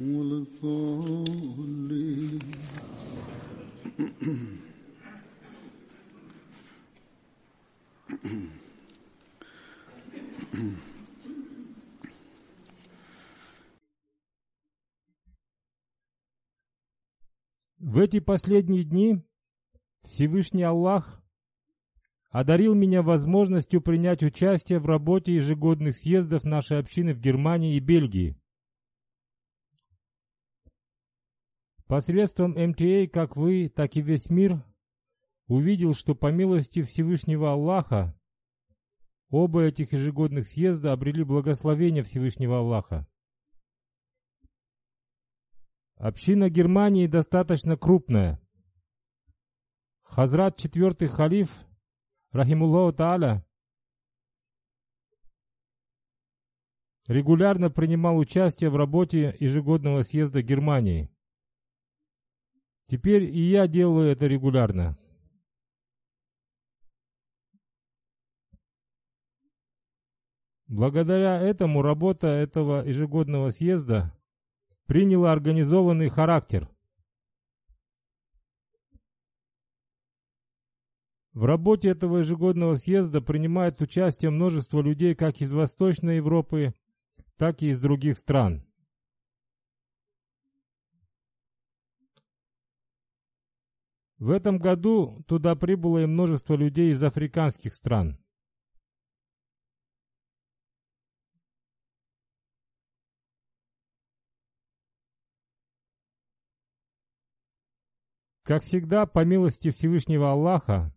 [0.00, 2.40] ولا الضالين
[17.78, 19.22] В эти последние дни
[20.02, 21.20] Всевышний Аллах
[22.30, 28.36] одарил меня возможностью принять участие в работе ежегодных съездов нашей общины в Германии и Бельгии.
[31.87, 34.63] Посредством МТА как вы, так и весь мир
[35.47, 38.19] увидел, что по милости Всевышнего Аллаха
[39.29, 43.07] оба этих ежегодных съезда обрели благословение Всевышнего Аллаха.
[45.97, 48.41] Община Германии достаточно крупная.
[50.01, 51.67] Хазрат четвертый халиф,
[52.31, 53.45] Рахимуллаху Тааля,
[57.07, 61.14] регулярно принимал участие в работе ежегодного съезда Германии.
[62.85, 64.97] Теперь и я делаю это регулярно.
[70.67, 74.15] Благодаря этому работа этого ежегодного съезда
[74.87, 76.69] приняла организованный характер.
[81.33, 86.73] В работе этого ежегодного съезда принимает участие множество людей как из Восточной Европы,
[87.37, 88.64] так и из других стран.
[94.25, 98.17] В этом году туда прибыло и множество людей из африканских стран.
[108.41, 110.91] Как всегда, по милости Всевышнего Аллаха,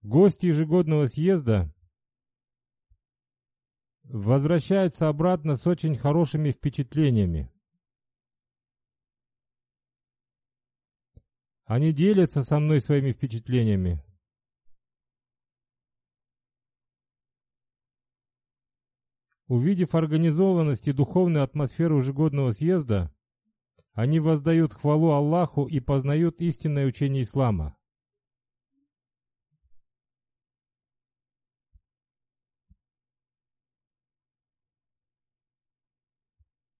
[0.00, 1.70] гости ежегодного съезда
[4.04, 7.52] возвращаются обратно с очень хорошими впечатлениями.
[11.66, 14.00] Они делятся со мной своими впечатлениями.
[19.48, 23.12] Увидев организованность и духовную атмосферу ежегодного съезда,
[23.94, 27.76] они воздают хвалу Аллаху и познают истинное учение ислама.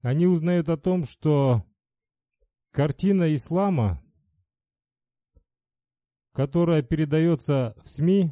[0.02, 1.64] Они узнают о том, что
[2.70, 4.05] картина ислама,
[6.36, 8.30] которая передается в СМИ,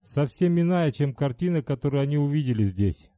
[0.00, 3.10] совсем иная, чем картина, которую они увидели здесь.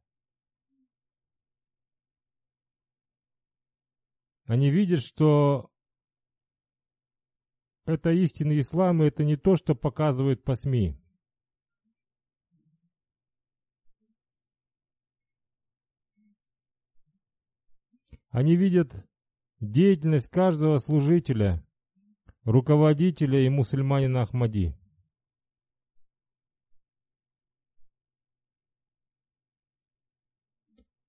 [4.47, 5.71] Они видят, что
[7.85, 10.99] это истинный ислам, и это не то, что показывают по СМИ.
[18.31, 19.09] Они видят
[19.61, 21.64] деятельность каждого служителя,
[22.45, 24.75] руководителя и мусульманина Ахмади.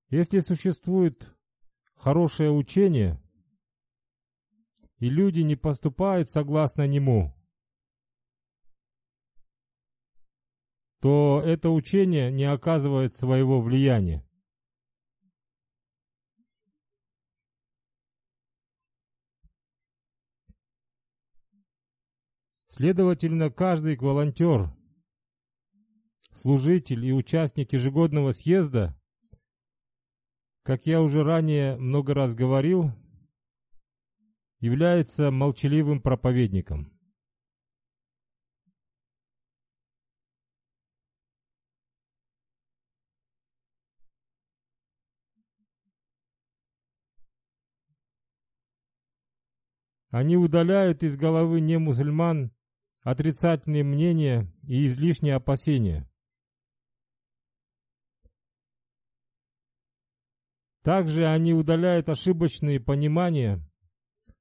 [0.10, 1.36] Если существует
[1.96, 3.22] хорошее учение,
[5.00, 7.36] и люди не поступают согласно нему,
[11.02, 14.26] то это учение не оказывает своего влияния.
[22.78, 24.70] Следовательно, каждый волонтер,
[26.34, 29.00] служитель и участник ежегодного съезда,
[30.64, 32.92] как я уже ранее много раз говорил,
[34.60, 36.92] является молчаливым проповедником.
[50.10, 52.52] Они удаляют из головы не мусульман
[53.06, 56.10] отрицательные мнения и излишние опасения.
[60.82, 63.62] Также они удаляют ошибочные понимания,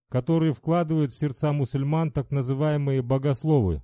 [0.09, 3.83] которые вкладывают в сердца мусульман так называемые богословы.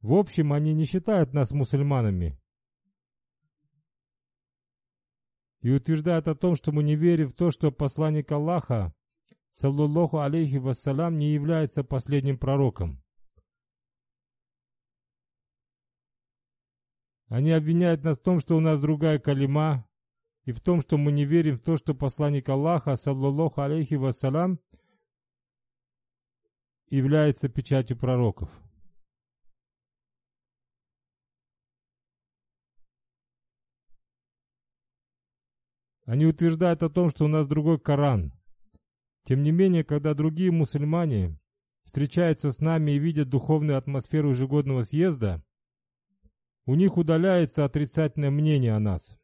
[0.00, 2.40] В общем, они не считают нас мусульманами,
[5.60, 8.94] и утверждает о том, что мы не верим в то, что посланник Аллаха,
[9.52, 13.02] саллаллаху алейхи вассалям, не является последним пророком.
[17.28, 19.88] Они обвиняют нас в том, что у нас другая калима,
[20.44, 24.60] и в том, что мы не верим в то, что посланник Аллаха, саллаллаху алейхи вассалям,
[26.88, 28.50] является печатью пророков.
[36.06, 38.32] Они утверждают о том, что у нас другой Коран.
[39.24, 41.36] Тем не менее, когда другие мусульмане
[41.82, 45.44] встречаются с нами и видят духовную атмосферу ежегодного съезда,
[46.64, 49.18] у них удаляется отрицательное мнение о нас.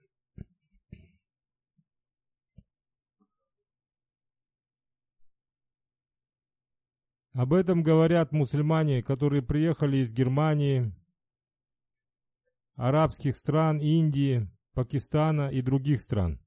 [7.33, 10.93] Об этом говорят мусульмане, которые приехали из Германии,
[12.75, 16.42] арабских стран, Индии, Пакистана и других стран.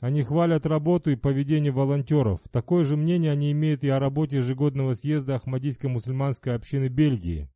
[0.00, 2.40] Они хвалят работу и поведение волонтеров.
[2.52, 7.50] Такое же мнение они имеют и о работе ежегодного съезда Ахмадийской мусульманской общины Бельгии.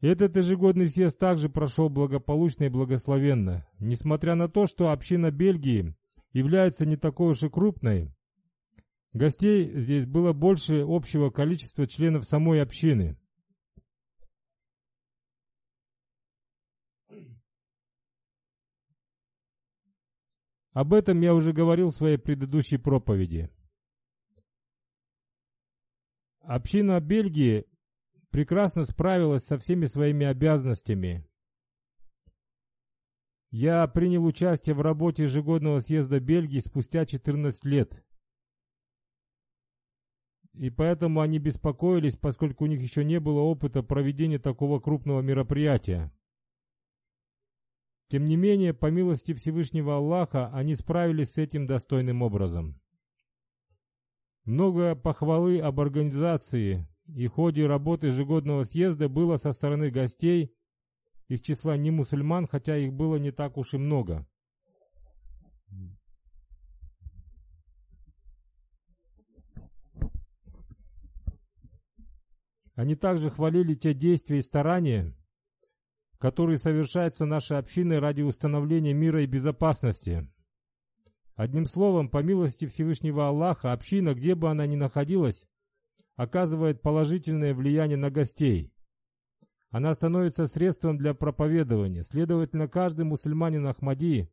[0.00, 3.66] Этот ежегодный съезд также прошел благополучно и благословенно.
[3.78, 5.94] Несмотря на то, что община Бельгии
[6.32, 8.12] является не такой уж и крупной,
[9.12, 13.16] гостей здесь было больше общего количества членов самой общины.
[20.78, 23.50] Об этом я уже говорил в своей предыдущей проповеди.
[26.38, 27.64] Община Бельгии
[28.30, 31.28] прекрасно справилась со всеми своими обязанностями.
[33.50, 38.00] Я принял участие в работе ежегодного съезда Бельгии спустя 14 лет.
[40.52, 46.12] И поэтому они беспокоились, поскольку у них еще не было опыта проведения такого крупного мероприятия.
[48.08, 52.80] Тем не менее, по милости Всевышнего Аллаха, они справились с этим достойным образом.
[54.44, 60.54] Много похвалы об организации и ходе работы ежегодного съезда было со стороны гостей
[61.28, 64.26] из числа не мусульман, хотя их было не так уж и много.
[72.74, 75.14] Они также хвалили те действия и старания,
[76.18, 80.28] который совершается нашей общиной ради установления мира и безопасности.
[81.34, 85.46] Одним словом, по милости Всевышнего Аллаха, община, где бы она ни находилась,
[86.16, 88.72] оказывает положительное влияние на гостей.
[89.70, 92.02] Она становится средством для проповедования.
[92.02, 94.28] Следовательно, каждый мусульманин Ахмадии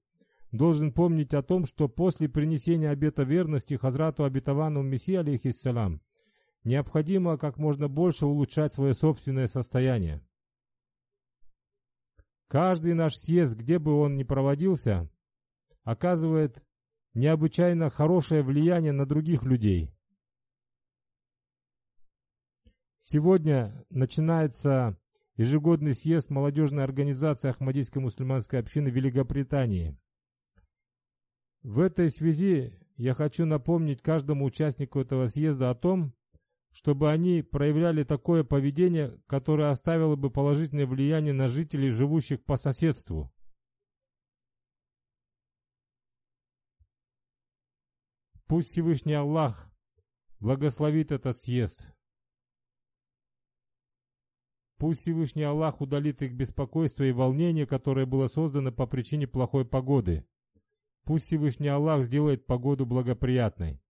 [0.51, 6.01] должен помнить о том, что после принесения обета верности Хазрату обетованному Мессии, алейхиссалам,
[6.63, 10.21] необходимо как можно больше улучшать свое собственное состояние.
[12.47, 15.09] Каждый наш съезд, где бы он ни проводился,
[15.83, 16.63] оказывает
[17.13, 19.91] необычайно хорошее влияние на других людей.
[22.99, 24.99] Сегодня начинается
[25.35, 29.97] ежегодный съезд молодежной организации Ахмадийской мусульманской общины Великобритании.
[31.61, 36.13] В этой связи я хочу напомнить каждому участнику этого съезда о том,
[36.75, 43.33] чтобы они проявляли такое поведение, которое оставило бы положительное влияние на жителей, живущих по соседству.
[48.45, 49.71] Пусть Всевышний Аллах
[50.41, 51.93] благословит этот съезд.
[54.77, 60.27] Пусть Всевышний Аллах удалит их беспокойство и волнение, которое было создано по причине плохой погоды.
[61.05, 63.81] Пусть Всевышний Аллах сделает погоду благоприятной.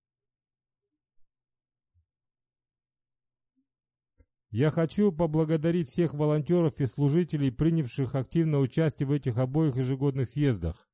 [4.51, 10.87] Я хочу поблагодарить всех волонтеров и служителей, принявших активное участие в этих обоих ежегодных съездах.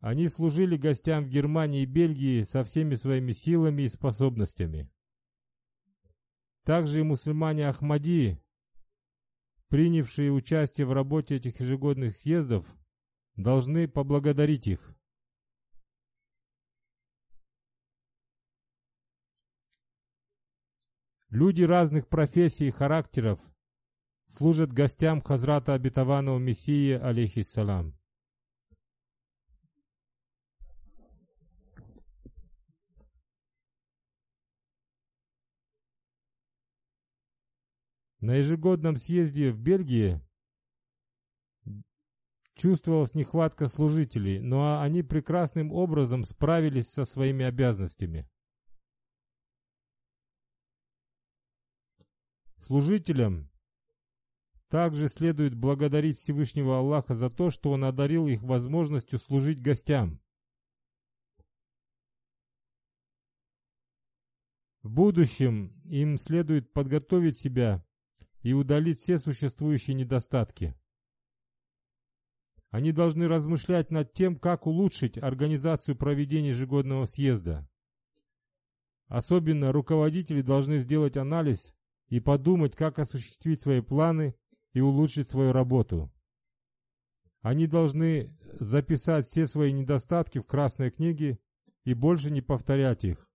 [0.00, 4.90] Они служили гостям в Германии и Бельгии со всеми своими силами и способностями.
[6.64, 8.40] Также и мусульмане Ахмади,
[9.68, 12.66] принявшие участие в работе этих ежегодных съездов,
[13.36, 14.95] должны поблагодарить их.
[21.30, 23.40] Люди разных профессий и характеров
[24.28, 27.98] служат гостям Хазрата Обетованного Мессии, алейхиссалам.
[38.20, 40.20] На ежегодном съезде в Бельгии
[42.54, 48.28] чувствовалась нехватка служителей, но они прекрасным образом справились со своими обязанностями.
[52.58, 53.50] Служителям
[54.68, 60.20] также следует благодарить Всевышнего Аллаха за то, что Он одарил их возможностью служить гостям.
[64.82, 67.84] В будущем им следует подготовить себя
[68.42, 70.76] и удалить все существующие недостатки.
[72.70, 77.68] Они должны размышлять над тем, как улучшить организацию проведения ежегодного съезда.
[79.06, 81.74] Особенно руководители должны сделать анализ
[82.08, 84.34] и подумать, как осуществить свои планы
[84.72, 86.12] и улучшить свою работу.
[87.40, 91.38] Они должны записать все свои недостатки в Красной книге
[91.84, 93.30] и больше не повторять их.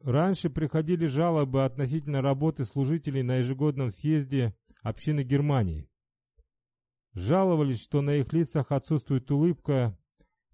[0.00, 5.88] Раньше приходили жалобы относительно работы служителей на ежегодном съезде общины Германии.
[7.14, 9.98] Жаловались, что на их лицах отсутствует улыбка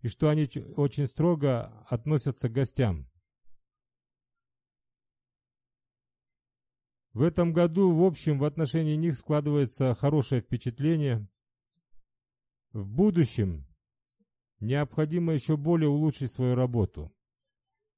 [0.04, 0.46] и что они
[0.76, 3.08] очень строго относятся к гостям.
[7.14, 11.26] В этом году, в общем, в отношении них складывается хорошее впечатление.
[12.72, 13.66] В будущем
[14.60, 17.10] необходимо еще более улучшить свою работу.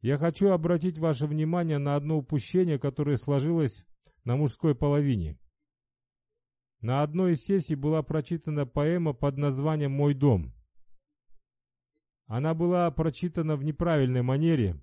[0.00, 3.84] Я хочу обратить ваше внимание на одно упущение, которое сложилось
[4.22, 5.40] на мужской половине.
[6.80, 10.55] На одной из сессий была прочитана поэма под названием «Мой дом».
[12.26, 14.82] Она была прочитана в неправильной манере.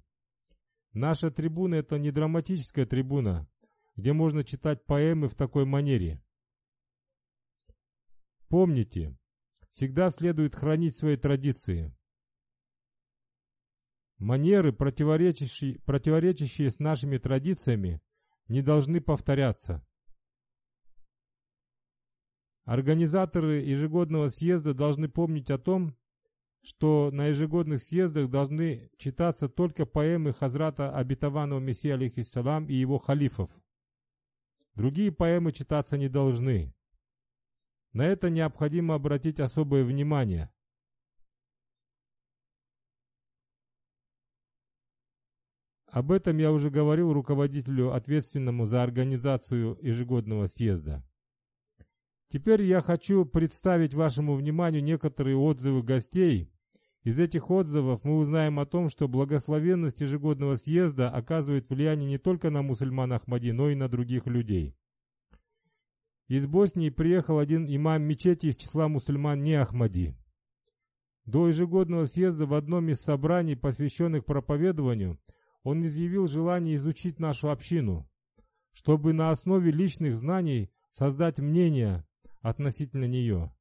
[0.94, 3.50] Наша трибуна– это не драматическая трибуна,
[3.96, 6.24] где можно читать поэмы в такой манере.
[8.48, 9.18] Помните,
[9.70, 11.98] всегда следует хранить свои традиции.
[14.20, 18.02] Манеры, противоречащие, противоречащие с нашими традициями,
[18.48, 19.86] не должны повторяться.
[22.64, 25.98] Организаторы ежегодного съезда должны помнить о том,
[26.63, 33.51] что на ежегодных съездах должны читаться только поэмы Хазрата Обетованного Мессии алейхиссалам и его халифов.
[34.74, 36.74] Другие поэмы читаться не должны.
[37.91, 40.51] На это необходимо обратить особое внимание.
[45.88, 51.05] Об этом я уже говорил руководителю, ответственному за организацию ежегодного съезда.
[52.29, 56.52] Теперь я хочу представить вашему вниманию некоторые отзывы гостей.
[57.03, 62.50] Из этих отзывов мы узнаем о том, что благословенность ежегодного съезда оказывает влияние не только
[62.50, 64.74] на мусульман Ахмади, но и на других людей.
[66.29, 70.15] Из Боснии приехал один имам мечети из числа мусульман не Ахмади.
[71.25, 75.19] До ежегодного съезда в одном из собраний, посвященных проповедованию,
[75.63, 78.10] он изъявил желание изучить нашу общину,
[78.72, 82.05] чтобы на основе личных знаний создать мнение
[82.41, 83.53] относительно нее.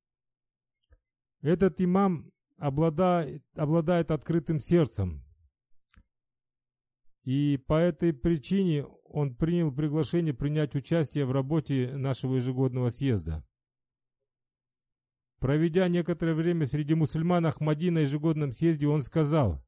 [1.40, 2.32] Этот имам
[2.62, 5.24] обладает, обладает открытым сердцем,
[7.24, 13.44] и по этой причине он принял приглашение принять участие в работе нашего ежегодного съезда.
[15.40, 19.60] Проведя некоторое время среди мусульман Ахмади на ежегодном съезде, он сказал,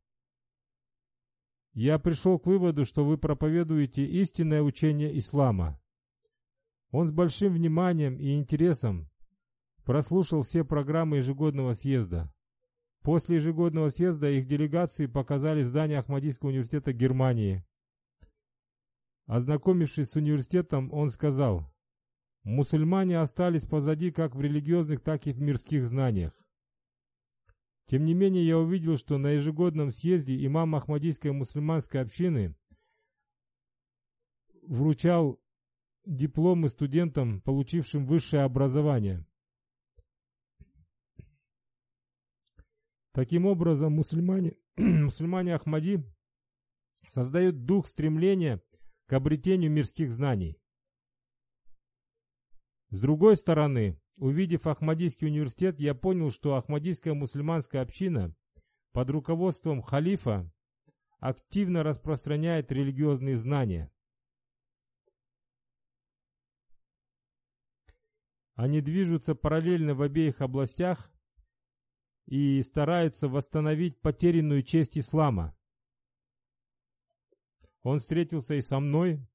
[1.73, 5.81] я пришел к выводу, что вы проповедуете истинное учение ислама.
[6.91, 9.11] Он с большим вниманием и интересом
[9.85, 12.33] прослушал все программы ежегодного съезда.
[13.05, 17.63] После ежегодного съезда их делегации показали здание Ахмадийского университета Германии.
[19.27, 21.71] Ознакомившись с университетом, он сказал,
[22.45, 26.33] «Мусульмане остались позади как в религиозных, так и в мирских знаниях.
[27.85, 32.57] Тем не менее, я увидел, что на ежегодном съезде имам Ахмадийской мусульманской общины
[34.63, 35.39] вручал
[36.07, 39.27] дипломы студентам, получившим высшее образование.
[43.15, 46.05] Таким образом, мусульмане, мусульмане Ахмади
[47.07, 48.61] создают дух стремления
[49.07, 50.59] к обретению мирских знаний.
[52.91, 58.35] С другой стороны, увидев Ахмадийский университет, я понял, что Ахмадийская мусульманская община
[58.91, 60.53] под руководством халифа
[61.21, 63.93] активно распространяет религиозные знания.
[68.55, 71.14] Они движутся параллельно в обеих областях
[72.27, 75.57] и стараются восстановить потерянную честь ислама.
[77.83, 79.27] Он встретился и со мной.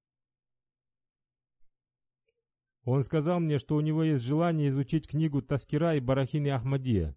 [2.83, 7.15] Он сказал мне, что у него есть желание изучить книгу Таскира и Барахин и Ахмадия.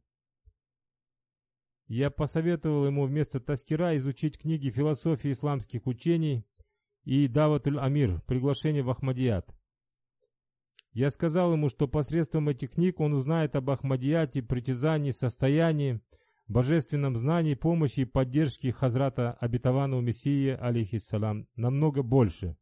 [1.86, 6.46] Я посоветовал ему вместо Таскира изучить книги философии исламских учений
[7.04, 9.48] и Даватуль Амир, приглашение в Ахмадият.
[10.92, 16.02] Я сказал ему, что посредством этих книг он узнает об Ахмадияте, притязании, состоянии,
[16.49, 22.58] божественном знании, помощи и поддержке Хазрата обетованного Мессии, алейхиссалам, намного больше.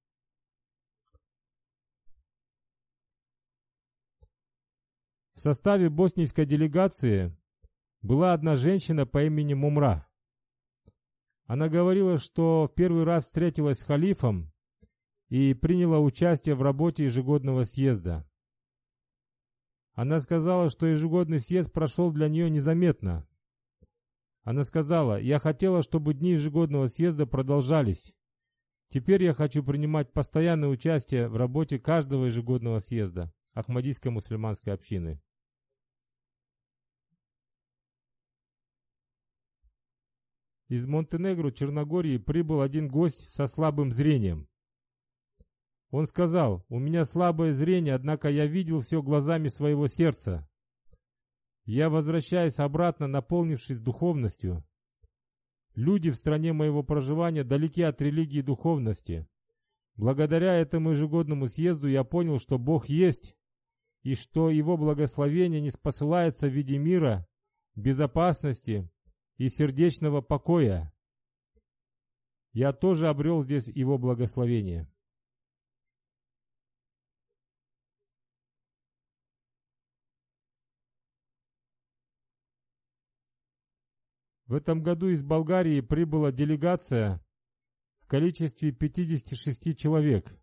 [5.35, 7.37] В составе боснийской делегации
[8.03, 10.07] была одна женщина по имени Мумра.
[11.47, 14.50] Она говорила, что в первый раз встретилась с халифом
[15.31, 18.29] и приняла участие в работе ежегодного съезда.
[19.95, 23.27] Она сказала, что ежегодный съезд прошел для нее незаметно.
[24.43, 28.17] Она сказала, я хотела, чтобы дни ежегодного съезда продолжались.
[28.89, 35.23] Теперь я хочу принимать постоянное участие в работе каждого ежегодного съезда Ахмадийской мусульманской общины.
[40.69, 44.50] Из Монтенегро, Черногории, прибыл один гость со слабым зрением.
[45.91, 50.49] Он сказал, у меня слабое зрение, однако я видел все глазами своего сердца.
[51.65, 54.65] Я возвращаюсь обратно, наполнившись духовностью.
[55.75, 59.27] Люди в стране моего проживания далеки от религии и духовности.
[59.97, 63.37] Благодаря этому ежегодному съезду я понял, что Бог есть,
[64.03, 67.27] и что Его благословение не спосылается в виде мира,
[67.75, 68.89] безопасности
[69.37, 70.93] и сердечного покоя.
[72.53, 74.89] Я тоже обрел здесь Его благословение.
[84.51, 87.25] В этом году из Болгарии прибыла делегация
[88.01, 90.37] в количестве 56 человек.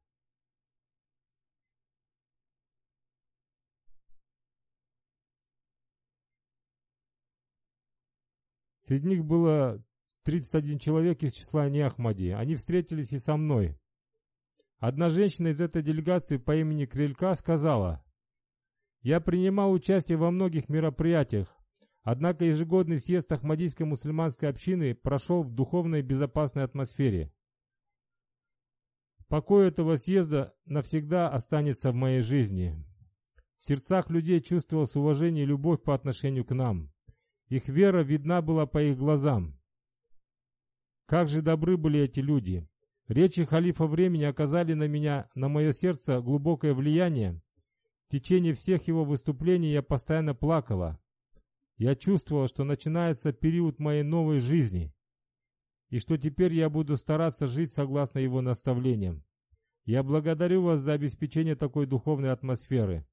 [8.84, 9.84] Среди них было
[10.24, 12.30] 31 человек из числа Неахмади.
[12.30, 13.78] Они встретились и со мной.
[14.78, 18.06] Одна женщина из этой делегации по имени Крелька сказала,
[19.02, 21.57] «Я принимал участие во многих мероприятиях,
[22.10, 27.34] Однако ежегодный съезд Ахмадийской мусульманской общины прошел в духовной безопасной атмосфере.
[29.28, 32.82] Покой этого съезда навсегда останется в моей жизни.
[33.58, 36.94] В сердцах людей чувствовалось уважение и любовь по отношению к нам.
[37.50, 39.60] Их вера видна была по их глазам.
[41.08, 42.66] Как же добры были эти люди!
[43.10, 47.42] Речи халифа времени оказали на меня, на мое сердце глубокое влияние.
[48.06, 51.02] В течение всех его выступлений я постоянно плакала.
[51.78, 54.94] Я чувствовал, что начинается период моей новой жизни,
[55.90, 59.24] и что теперь я буду стараться жить согласно его наставлениям.
[59.86, 63.08] Я благодарю вас за обеспечение такой духовной атмосферы.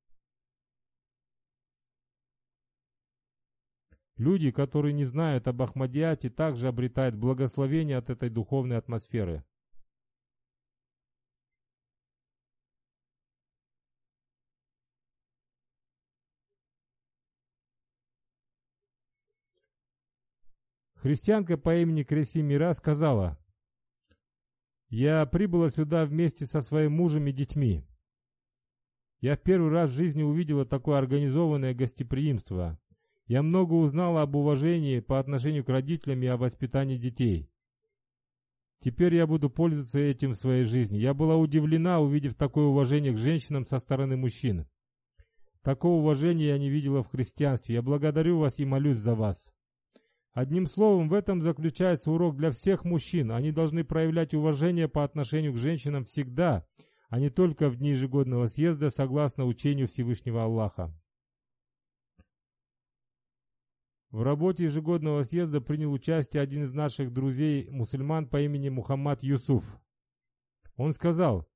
[4.16, 9.44] Люди, которые не знают об Ахмадиате, также обретают благословение от этой духовной атмосферы.
[21.04, 23.38] Христианка по имени Креси Мира сказала,
[24.88, 27.84] «Я прибыла сюда вместе со своим мужем и детьми.
[29.20, 32.80] Я в первый раз в жизни увидела такое организованное гостеприимство.
[33.26, 37.50] Я много узнала об уважении по отношению к родителям и о воспитании детей.
[38.78, 40.96] Теперь я буду пользоваться этим в своей жизни.
[40.96, 44.66] Я была удивлена, увидев такое уважение к женщинам со стороны мужчин.
[45.60, 47.74] Такого уважения я не видела в христианстве.
[47.74, 49.54] Я благодарю вас и молюсь за вас.
[50.34, 53.30] Одним словом, в этом заключается урок для всех мужчин.
[53.30, 56.66] Они должны проявлять уважение по отношению к женщинам всегда,
[57.08, 60.92] а не только в дни ежегодного съезда, согласно учению Всевышнего Аллаха.
[64.10, 69.78] В работе ежегодного съезда принял участие один из наших друзей-мусульман по имени Мухаммад Юсуф.
[70.76, 71.48] Он сказал,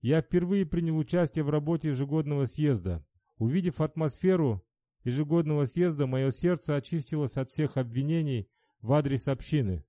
[0.00, 3.06] «Я впервые принял участие в работе ежегодного съезда.
[3.36, 4.64] Увидев атмосферу
[5.04, 8.48] ежегодного съезда, мое сердце очистилось от всех обвинений
[8.80, 9.84] в адрес общины.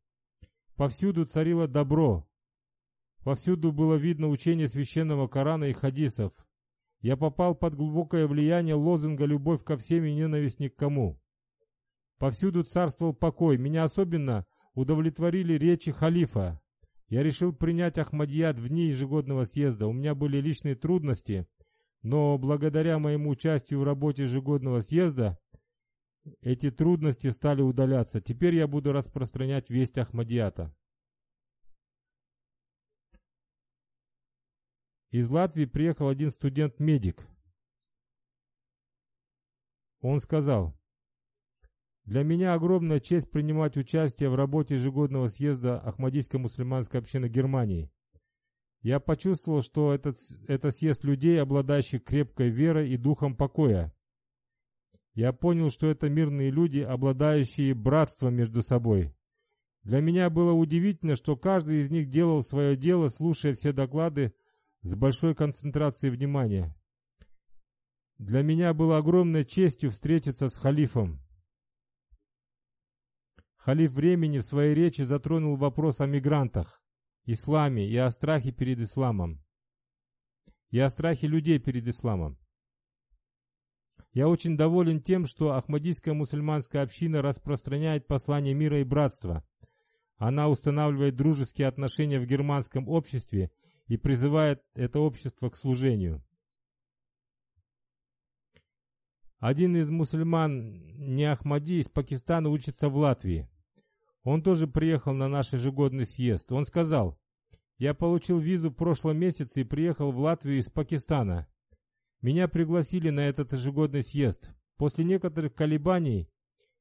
[0.76, 2.28] Повсюду царило добро.
[3.24, 6.34] Повсюду было видно учение священного Корана и хадисов.
[7.02, 11.22] Я попал под глубокое влияние лозунга «Любовь ко всем и ненависть ни к кому».
[12.18, 13.58] Повсюду царствовал покой.
[13.58, 16.62] Меня особенно удовлетворили речи халифа.
[17.08, 19.88] Я решил принять Ахмадият в дни ежегодного съезда.
[19.88, 21.48] У меня были личные трудности,
[22.06, 25.40] но благодаря моему участию в работе ежегодного съезда
[26.42, 28.22] эти трудности стали удаляться.
[28.22, 30.72] Теперь я буду распространять весть Ахмадията.
[35.10, 37.26] Из Латвии приехал один студент-медик.
[40.02, 40.78] Он сказал,
[42.04, 47.92] «Для меня огромная честь принимать участие в работе ежегодного съезда Ахмадийской мусульманской общины Германии.
[48.86, 50.16] Я почувствовал, что этот,
[50.48, 53.92] это съезд людей, обладающих крепкой верой и духом покоя.
[55.16, 59.12] Я понял, что это мирные люди, обладающие братством между собой.
[59.82, 64.36] Для меня было удивительно, что каждый из них делал свое дело, слушая все доклады
[64.84, 66.78] с большой концентрацией внимания.
[68.20, 71.20] Для меня было огромной честью встретиться с халифом.
[73.56, 76.85] Халиф времени в своей речи затронул вопрос о мигрантах
[77.26, 79.44] исламе и о страхе перед исламом.
[80.70, 82.38] И о страхе людей перед исламом.
[84.12, 89.46] Я очень доволен тем, что Ахмадийская мусульманская община распространяет послание мира и братства.
[90.18, 93.52] Она устанавливает дружеские отношения в германском обществе
[93.88, 96.24] и призывает это общество к служению.
[99.40, 103.50] Один из мусульман, не Ахмади, из Пакистана учится в Латвии.
[104.26, 106.52] Он тоже приехал на наш ежегодный съезд.
[106.52, 107.18] Он сказал,
[107.78, 111.48] «Я получил визу в прошлом месяце и приехал в Латвию из Пакистана.
[112.22, 114.50] Меня пригласили на этот ежегодный съезд.
[114.78, 116.28] После некоторых колебаний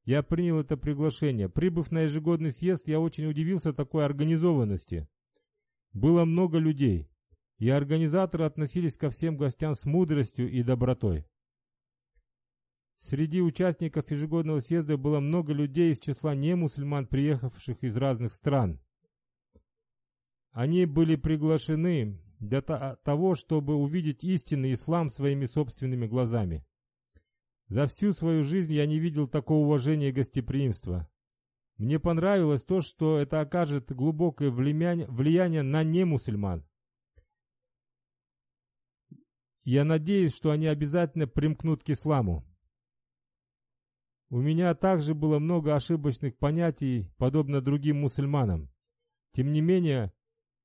[0.05, 1.47] я принял это приглашение.
[1.47, 5.07] Прибыв на ежегодный съезд, я очень удивился такой организованности.
[5.93, 7.11] Было много людей,
[7.59, 11.27] и организаторы относились ко всем гостям с мудростью и добротой.
[12.97, 18.79] Среди участников ежегодного съезда было много людей из числа немусульман, приехавших из разных стран.
[20.51, 26.65] Они были приглашены для того, чтобы увидеть истинный ислам своими собственными глазами.
[27.67, 31.09] За всю свою жизнь я не видел такого уважения и гостеприимства.
[31.77, 36.65] Мне понравилось то, что это окажет глубокое влияние на немусульман.
[39.63, 42.45] Я надеюсь, что они обязательно примкнут к исламу.
[44.29, 48.69] У меня также было много ошибочных понятий, подобно другим мусульманам.
[49.31, 50.11] Тем не менее,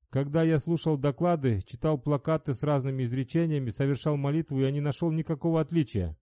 [0.09, 5.61] когда я слушал доклады, читал плакаты с разными изречениями, совершал молитву, я не нашел никакого
[5.61, 6.17] отличия.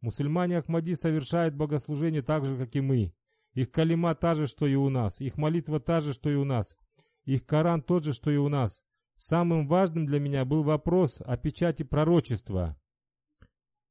[0.00, 3.12] Мусульмане Ахмади совершают богослужение так же, как и мы.
[3.54, 5.20] Их калима та же, что и у нас.
[5.20, 6.76] Их молитва та же, что и у нас.
[7.24, 8.84] Их Коран тот же, что и у нас.
[9.16, 12.78] Самым важным для меня был вопрос о печати пророчества.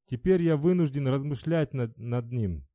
[0.06, 2.67] Теперь я вынужден размышлять над, над ним.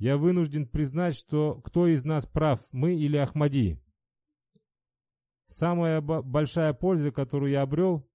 [0.00, 3.78] Я вынужден признать, что кто из нас прав, мы или Ахмади.
[5.46, 8.08] Самая большая польза, которую я обрел,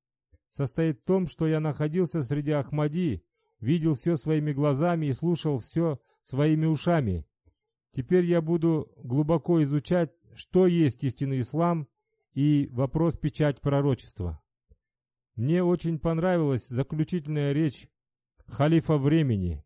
[0.49, 3.23] состоит в том, что я находился среди Ахмади,
[3.59, 7.27] видел все своими глазами и слушал все своими ушами.
[7.91, 11.87] Теперь я буду глубоко изучать, что есть истинный ислам
[12.33, 14.41] и вопрос печать пророчества.
[15.35, 17.87] Мне очень понравилась заключительная речь
[18.47, 19.64] халифа времени.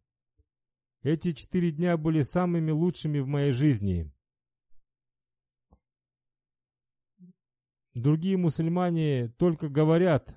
[1.01, 4.11] Эти четыре дня были самыми лучшими в моей жизни.
[7.93, 10.35] Другие мусульмане только говорят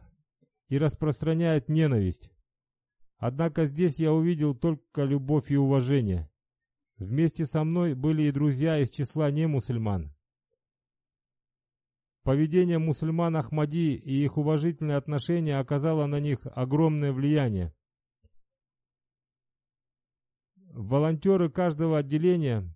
[0.68, 2.30] и распространяют ненависть.
[3.18, 6.30] Однако здесь я увидел только любовь и уважение.
[6.96, 10.14] Вместе со мной были и друзья из числа немусульман.
[12.22, 17.74] Поведение мусульман Ахмади и их уважительное отношение оказало на них огромное влияние.
[20.72, 22.66] Волонтеры каждого отделения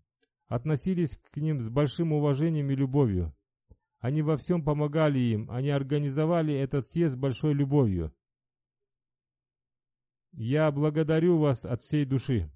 [0.49, 3.35] относились к ним с большим уважением и любовью.
[4.01, 8.15] Они во всем помогали им, они организовали этот съезд с большой любовью.
[10.33, 12.51] Я благодарю вас от всей души.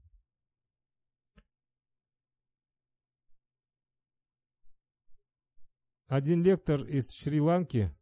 [6.06, 7.96] Один лектор из Шри-Ланки,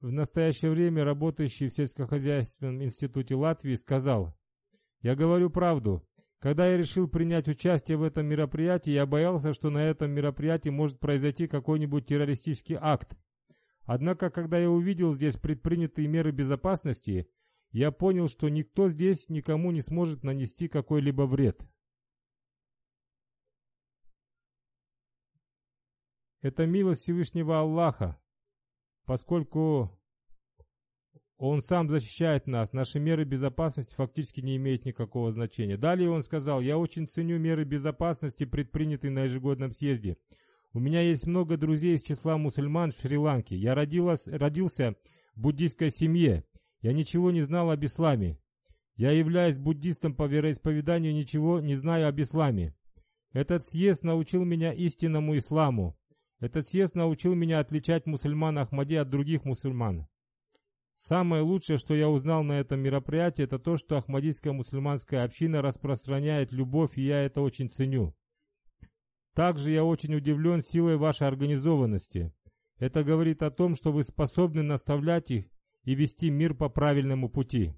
[0.00, 4.38] в настоящее время работающий в сельскохозяйственном институте Латвии, сказал–
[5.02, 6.06] «Я говорю правду.
[6.38, 10.98] Когда я решил принять участие в этом мероприятии, я боялся, что на этом мероприятии может
[10.98, 13.16] произойти какой-нибудь террористический акт.
[13.84, 17.28] Однако, когда я увидел здесь предпринятые меры безопасности,
[17.70, 21.60] я понял, что никто здесь никому не сможет нанести какой-либо вред.
[26.40, 28.20] Это милость Всевышнего Аллаха,
[29.04, 29.96] поскольку
[31.48, 35.76] он сам защищает нас, наши меры безопасности фактически не имеют никакого значения.
[35.76, 40.18] Далее он сказал, я очень ценю меры безопасности, предпринятые на ежегодном съезде.
[40.72, 43.56] У меня есть много друзей из числа мусульман в Шри-Ланке.
[43.56, 44.94] Я родилась, родился
[45.34, 46.44] в буддийской семье.
[46.80, 48.38] Я ничего не знал об исламе.
[48.94, 52.72] Я являюсь буддистом по вероисповеданию, ничего не знаю об исламе.
[53.32, 55.98] Этот съезд научил меня истинному исламу.
[56.38, 60.06] Этот съезд научил меня отличать мусульман Ахмади от других мусульман.
[61.04, 66.52] Самое лучшее, что я узнал на этом мероприятии, это то, что Ахмадийская мусульманская община распространяет
[66.52, 68.14] любовь, и я это очень ценю.
[69.34, 72.32] Также я очень удивлен силой вашей организованности.
[72.78, 75.46] Это говорит о том, что вы способны наставлять их
[75.82, 77.74] и вести мир по правильному пути.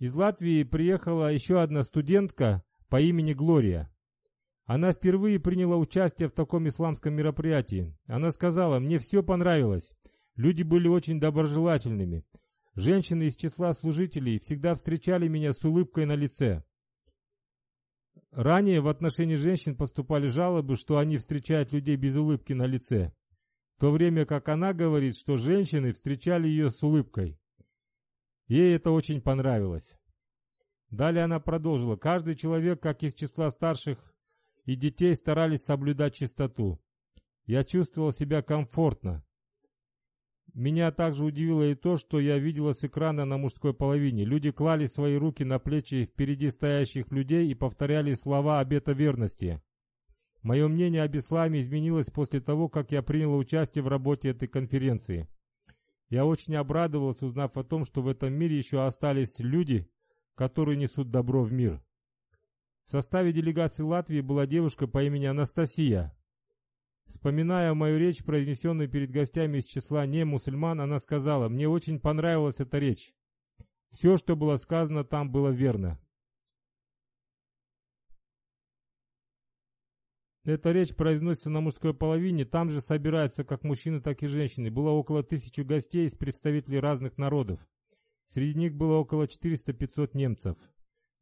[0.00, 3.93] Из Латвии приехала еще одна студентка по имени Глория.
[4.66, 7.94] Она впервые приняла участие в таком исламском мероприятии.
[8.06, 9.94] Она сказала, мне все понравилось.
[10.36, 12.24] Люди были очень доброжелательными.
[12.74, 16.64] Женщины из числа служителей всегда встречали меня с улыбкой на лице.
[18.32, 23.12] Ранее в отношении женщин поступали жалобы, что они встречают людей без улыбки на лице,
[23.76, 27.38] в то время как она говорит, что женщины встречали ее с улыбкой.
[28.48, 29.96] Ей это очень понравилось.
[30.90, 31.96] Далее она продолжила.
[31.96, 33.98] Каждый человек, как из числа старших
[34.64, 36.80] и детей старались соблюдать чистоту.
[37.46, 39.24] Я чувствовал себя комфортно.
[40.54, 44.24] Меня также удивило и то, что я видела с экрана на мужской половине.
[44.24, 49.60] Люди клали свои руки на плечи впереди стоящих людей и повторяли слова обета верности.
[50.42, 55.28] Мое мнение об исламе изменилось после того, как я принял участие в работе этой конференции.
[56.08, 59.90] Я очень обрадовался, узнав о том, что в этом мире еще остались люди,
[60.36, 61.82] которые несут добро в мир.
[62.84, 66.14] В составе делегации Латвии была девушка по имени Анастасия.
[67.06, 72.60] Вспоминая мою речь, произнесенную перед гостями из числа не мусульман, она сказала, «Мне очень понравилась
[72.60, 73.14] эта речь.
[73.90, 75.98] Все, что было сказано там, было верно».
[80.44, 84.70] Эта речь произносится на мужской половине, там же собираются как мужчины, так и женщины.
[84.70, 87.66] Было около тысячи гостей из представителей разных народов.
[88.26, 90.58] Среди них было около 400-500 немцев.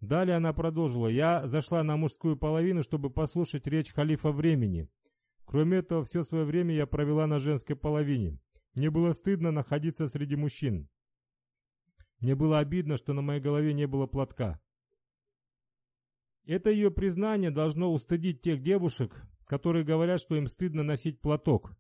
[0.03, 1.07] Далее она продолжила.
[1.07, 4.91] «Я зашла на мужскую половину, чтобы послушать речь халифа времени.
[5.45, 8.41] Кроме этого, все свое время я провела на женской половине.
[8.75, 10.89] Мне было стыдно находиться среди мужчин.
[12.19, 14.61] Мне было обидно, что на моей голове не было платка.
[16.47, 21.77] Это ее признание должно устыдить тех девушек, которые говорят, что им стыдно носить платок.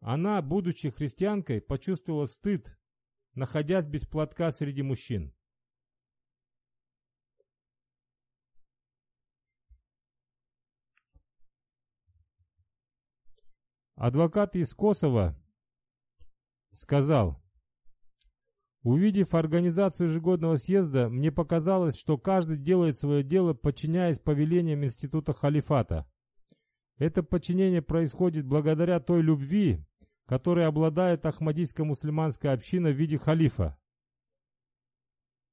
[0.00, 2.78] Она, будучи христианкой, почувствовала стыд,
[3.34, 5.34] находясь без платка среди мужчин.
[13.94, 15.36] Адвокат из Косово
[16.70, 17.42] сказал,
[18.82, 26.04] Увидев организацию ежегодного съезда, мне показалось, что каждый делает свое дело, подчиняясь повелениям института халифата.
[26.98, 29.86] Это подчинение происходит благодаря той любви,
[30.26, 33.78] которой обладает ахмадийская мусульманская община в виде халифа.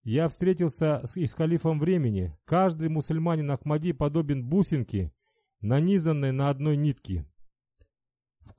[0.04, 2.36] Я встретился с, и с халифом времени.
[2.46, 5.14] Каждый мусульманин Ахмади подобен бусинке,
[5.62, 7.29] нанизанной на одной нитке.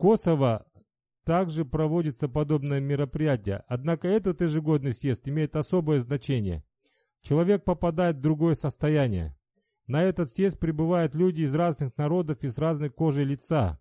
[0.01, 0.67] Косово
[1.27, 6.65] также проводится подобное мероприятие, однако этот ежегодный съезд имеет особое значение.
[7.21, 9.37] Человек попадает в другое состояние.
[9.87, 13.79] На этот съезд прибывают люди из разных народов и с разной кожей лица.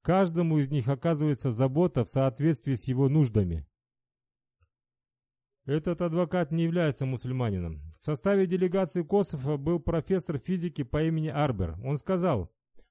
[0.00, 3.68] Каждому из них оказывается забота в соответствии с его нуждами.
[5.66, 7.82] Этот адвокат не является мусульманином.
[7.98, 11.78] В составе делегации Косово был профессор физики по имени Арбер.
[11.84, 12.50] Он сказал,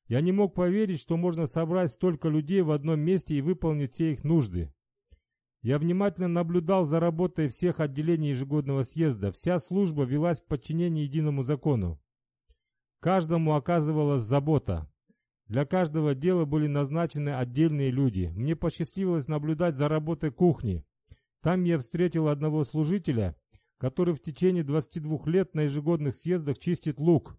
[0.10, 4.12] я не мог поверить, что можно собрать столько людей в одном месте и выполнить все
[4.12, 4.74] их нужды.
[5.62, 9.32] Я внимательно наблюдал за работой всех отделений ежегодного съезда.
[9.32, 12.02] Вся служба велась в подчинении единому закону.
[13.02, 14.92] Каждому оказывалась забота.
[15.46, 18.32] Для каждого дела были назначены отдельные люди.
[18.36, 20.84] Мне посчастливилось наблюдать за работой кухни.
[21.42, 23.36] Там я встретил одного служителя,
[23.78, 27.38] который в течение 22 лет на ежегодных съездах чистит лук.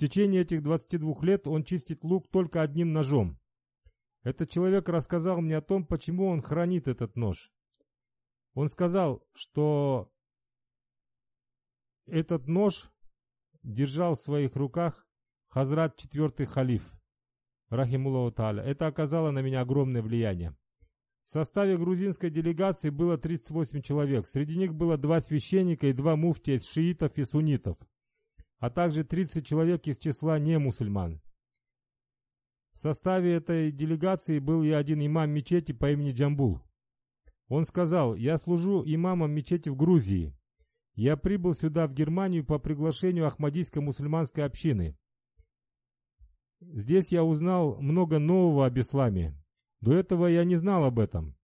[0.00, 3.38] Течение этих 22 лет он чистит лук только одним ножом.
[4.22, 7.52] Этот человек рассказал мне о том, почему он хранит этот нож.
[8.54, 10.10] Он сказал, что
[12.06, 12.90] этот нож
[13.62, 15.06] держал в своих руках
[15.48, 16.98] Хазрат четвертый халиф,
[17.68, 18.62] Рахимуллаху Тааля.
[18.62, 20.56] Это оказало на меня огромное влияние.
[21.24, 24.26] В составе грузинской делегации было 38 человек.
[24.26, 27.78] Среди них было два священника и два муфтия из шиитов и суннитов,
[28.60, 31.20] а также 30 человек из числа немусульман.
[32.72, 36.60] В составе этой делегации был и один имам мечети по имени Джамбул.
[37.48, 40.36] Он сказал, я служу имамом мечети в Грузии.
[40.94, 44.96] Я прибыл сюда, в Германию, по приглашению Ахмадийской мусульманской общины.
[46.60, 49.34] Здесь я узнал много нового об исламе.
[49.80, 51.34] До этого я не знал об этом.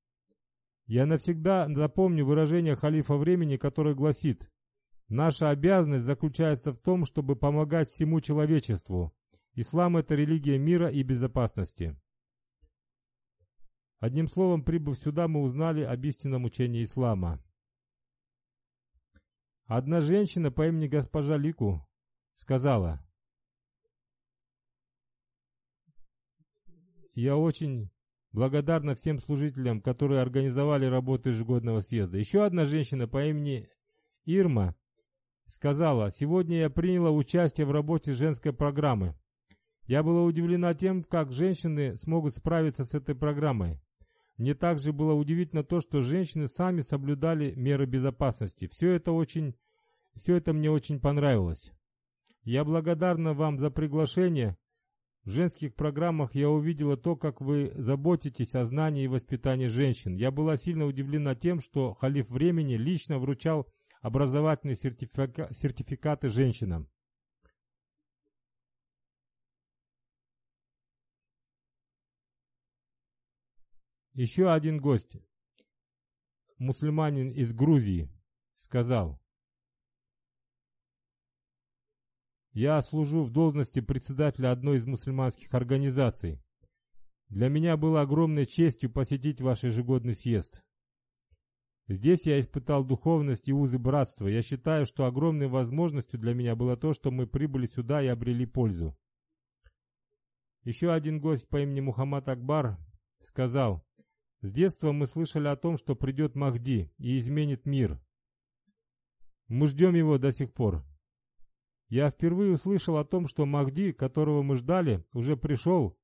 [0.87, 4.49] Я навсегда запомню выражение халифа времени, которое гласит
[5.09, 9.15] «Наша обязанность заключается в том, чтобы помогать всему человечеству.
[9.55, 11.97] Ислам– это религия мира и безопасности».
[13.99, 17.43] Одним словом, прибыв сюда, мы узнали об истинном учении ислама.
[19.65, 21.89] Одна женщина по имени госпожа Лику
[22.35, 23.01] сказала,
[27.15, 27.91] «Я очень
[28.33, 32.19] благодарна всем служителям, которые организовали работу ежегодного съезда.
[32.19, 33.69] Еще одна женщина по имени
[34.27, 34.77] Ирма
[35.47, 39.15] сказала, «Сегодня я приняла участие в работе женской программы.
[39.87, 43.81] Я была удивлена тем, как женщины смогут справиться с этой программой.
[44.37, 48.67] Мне также было удивительно то, что женщины сами соблюдали меры безопасности.
[48.67, 49.55] Все это очень,
[50.15, 51.73] все это мне очень понравилось.
[52.43, 54.57] Я благодарна вам за приглашение.
[55.25, 60.15] В женских программах я увидела то, как вы заботитесь о знании и воспитании женщин.
[60.15, 63.67] Я была сильно удивлена тем, что халиф времени лично вручал
[64.03, 66.89] образовательные сертифика сертификаты женщинам.
[74.15, 75.19] Еще один гость,
[76.57, 78.11] мусульманин из Грузии,
[78.55, 79.21] сказал,
[82.53, 86.43] «Я служу в должности председателя одной из мусульманских организаций.
[87.29, 90.66] Для меня было огромной честью посетить ваш ежегодный съезд.
[91.89, 94.27] Здесь я испытал духовность и узы братства.
[94.27, 98.45] Я считаю, что огромной возможностью для меня было то, что мы прибыли сюда и обрели
[98.45, 98.97] пользу.
[100.65, 102.77] Еще один гость по имени Мухаммад Акбар
[103.23, 103.87] сказал,
[104.41, 108.01] с детства мы слышали о том, что придет Махди и изменит мир.
[109.47, 110.85] Мы ждем его до сих пор.
[111.89, 115.97] Я впервые услышал о том, что Махди, которого мы ждали, уже пришел,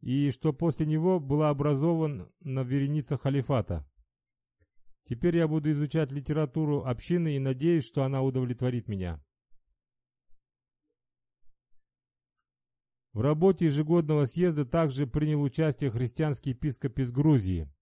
[0.00, 3.86] и что после него была образована вереница халифата.
[5.08, 9.24] Теперь я буду изучать литературу общины и надеюсь, что она удовлетворит меня.
[13.14, 17.72] В работе ежегодного съезда также принял участие христианский епископ из Грузии.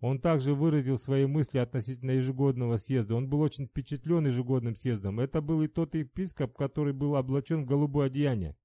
[0.00, 3.14] Он также выразил свои мысли относительно ежегодного съезда.
[3.14, 5.20] Он был очень впечатлен ежегодным съездом.
[5.20, 8.56] Это был и тот епископ, который был облачен в голубое одеяние.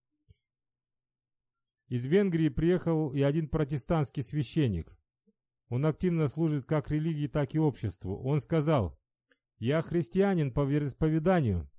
[1.90, 4.96] Из Венгрии приехал и один протестантский священник.
[5.70, 8.22] Он активно служит как религии, так и обществу.
[8.24, 8.98] Он сказал,
[9.58, 11.70] «Я христианин по вероисповеданию,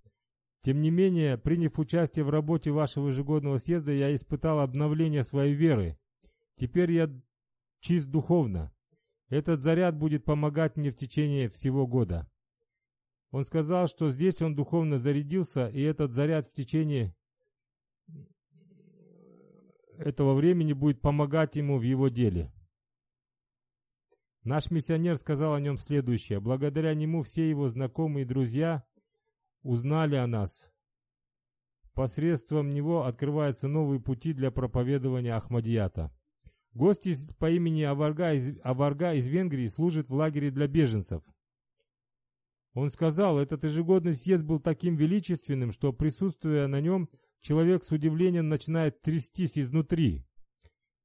[0.60, 5.96] тем не менее, приняв участие в работе вашего ежегодного съезда, я испытал обновление своей веры.
[6.56, 7.08] Теперь я
[7.78, 8.72] чист духовно.
[9.28, 12.28] Этот заряд будет помогать мне в течение всего года.
[13.30, 17.14] Он сказал, что здесь он духовно зарядился, и этот заряд в течение
[19.98, 22.52] этого времени будет помогать ему в его деле.
[24.46, 26.38] Наш миссионер сказал о нем следующее.
[26.38, 28.84] Благодаря нему все его знакомые и друзья
[29.64, 30.72] узнали о нас.
[31.94, 36.12] Посредством него открываются новые пути для проповедования Ахмадията.
[36.74, 41.24] Гость по имени Аварга из, Аварга из Венгрии служит в лагере для беженцев.
[42.72, 47.08] Он сказал, этот ежегодный съезд был таким величественным, что, присутствуя на нем,
[47.40, 50.24] человек с удивлением начинает трястись изнутри.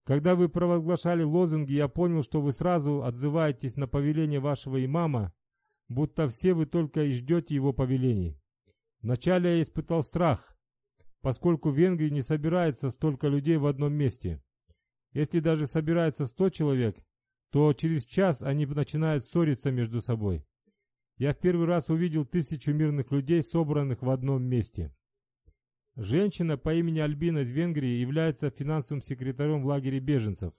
[0.03, 5.33] Когда вы провозглашали лозунги, я понял, что вы сразу отзываетесь на повеление вашего имама,
[5.89, 8.39] будто все вы только и ждете его повелений.
[9.01, 10.57] Вначале я испытал страх,
[11.21, 14.43] поскольку в Венгрии не собирается столько людей в одном месте.
[15.13, 16.97] Если даже собирается сто человек,
[17.51, 20.45] то через час они начинают ссориться между собой.
[21.17, 24.95] Я в первый раз увидел тысячу мирных людей, собранных в одном месте.
[26.03, 30.51] Женщина по имени Альбина из Венгрии является финансовым секретарем в лагере беженцев.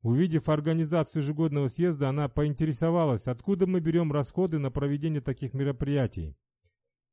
[0.00, 6.38] Увидев организацию ежегодного съезда, она поинтересовалась, откуда мы берем расходы на проведение таких мероприятий.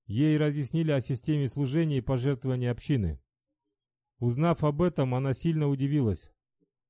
[0.06, 3.22] Ей разъяснили о системе служения и пожертвований общины.
[4.20, 6.32] Узнав об этом, она сильно удивилась.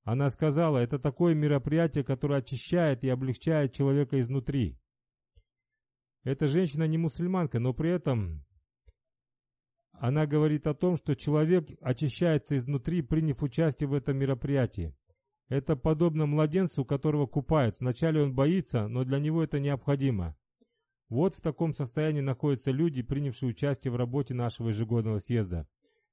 [0.03, 4.80] Она сказала, это такое мероприятие, которое очищает и облегчает человека изнутри.
[6.23, 8.45] Эта женщина не мусульманка, но при этом
[9.93, 14.95] она говорит о том, что человек очищается изнутри, приняв участие в этом мероприятии.
[15.47, 17.79] Это подобно младенцу, которого купают.
[17.79, 20.35] Вначале он боится, но для него это необходимо.
[21.09, 25.67] Вот в таком состоянии находятся люди, принявшие участие в работе нашего ежегодного съезда.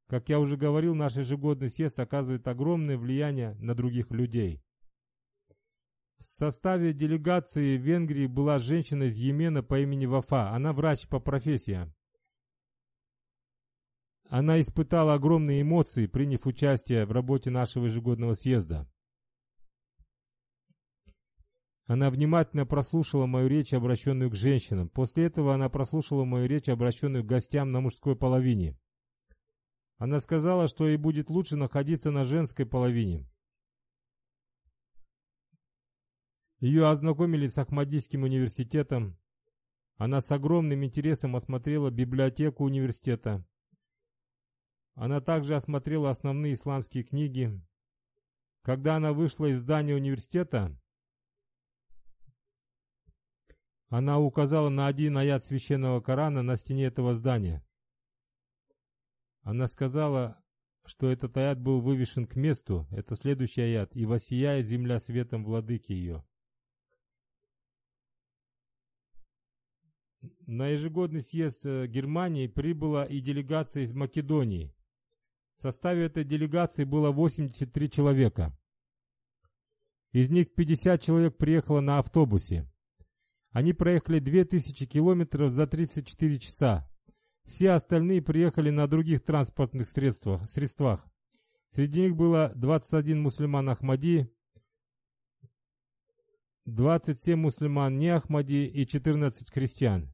[0.08, 4.60] Как я уже говорил, наш ежегодный съезд оказывает огромное влияние на других людей.
[6.18, 10.50] В составе делегации Венгрии была женщина из Йемена по имени Вафа.
[10.50, 11.92] Она врач по профессии.
[14.28, 18.90] Она испытала огромные эмоции, приняв участие в работе нашего ежегодного съезда.
[21.86, 24.88] Она внимательно прослушала мою речь, обращенную к женщинам.
[24.90, 28.76] После этого она прослушала мою речь, обращенную к гостям на мужской половине.
[29.96, 33.26] Она сказала, что ей будет лучше находиться на женской половине.
[36.60, 39.16] Ее ознакомили с Ахмадийским университетом.
[39.96, 43.46] Она с огромным интересом осмотрела библиотеку университета.
[44.94, 47.60] Она также осмотрела основные исламские книги.
[48.62, 50.76] Когда она вышла из здания университета,
[53.88, 57.64] она указала на один аят священного Корана на стене этого здания.
[59.42, 60.42] Она сказала,
[60.84, 65.92] что этот аят был вывешен к месту, это следующий аят, «И воссияет земля светом владыки
[65.92, 66.27] ее».
[70.48, 74.74] На ежегодный съезд э, Германии прибыла и делегация из Македонии.
[75.58, 78.58] В составе этой делегации было 83 человека.
[80.12, 82.66] Из них 50 человек приехало на автобусе.
[83.50, 86.90] Они проехали 2000 километров за 34 часа.
[87.44, 90.48] Все остальные приехали на других транспортных средствах.
[90.48, 91.06] средствах.
[91.68, 94.32] Среди них было 21 мусульман Ахмади,
[96.64, 100.10] 27 мусульман не Ахмади и 14 христиан.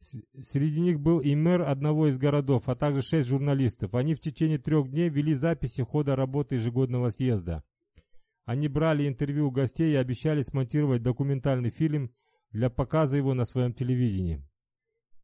[0.00, 3.94] Среди них был и мэр одного из городов, а также шесть журналистов.
[3.94, 7.64] Они в течение трех дней вели записи хода работы ежегодного съезда.
[8.44, 12.14] Они брали интервью у гостей и обещали смонтировать документальный фильм
[12.50, 14.42] для показа его на своем телевидении.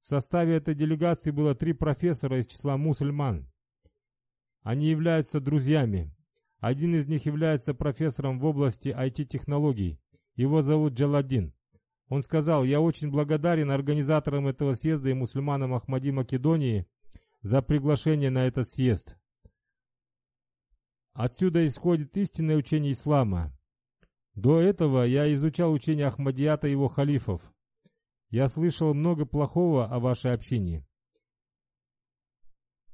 [0.01, 3.51] В составе этой делегации было три профессора из числа мусульман.
[4.62, 6.14] Они являются друзьями.
[6.59, 9.99] Один из них является профессором в области IT-технологий.
[10.35, 11.55] Его зовут Джаладин.
[12.15, 16.87] Он сказал, я очень благодарен организаторам этого съезда и мусульманам Ахмади Македонии
[17.43, 19.19] за приглашение на этот съезд.
[21.12, 23.53] Отсюда исходит истинное учение ислама.
[24.37, 27.53] До этого я изучал учение Ахмадията и его халифов.
[28.31, 30.87] Я слышал много плохого о вашей общине.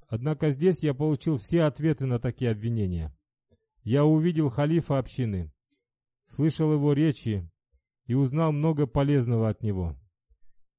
[0.08, 3.14] Однако здесь я получил все ответы на такие обвинения.
[3.82, 5.52] Я увидел халифа общины,
[6.24, 7.46] слышал его речи,
[8.10, 9.96] и узнал много полезного от него.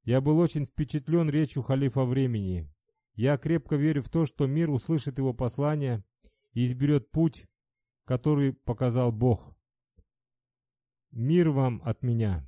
[0.04, 2.70] Я был очень впечатлен речью халифа времени.
[3.14, 6.04] Я крепко верю в то, что мир услышит его послание
[6.52, 7.48] и изберет путь,
[8.04, 9.56] который показал Бог.
[11.12, 12.46] Мир вам от меня.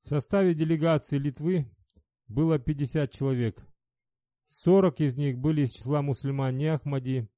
[0.00, 1.70] В составе делегации Литвы
[2.28, 3.62] было 50 человек.
[4.46, 7.28] Сорок из них были из числа мусульман не Ахмади.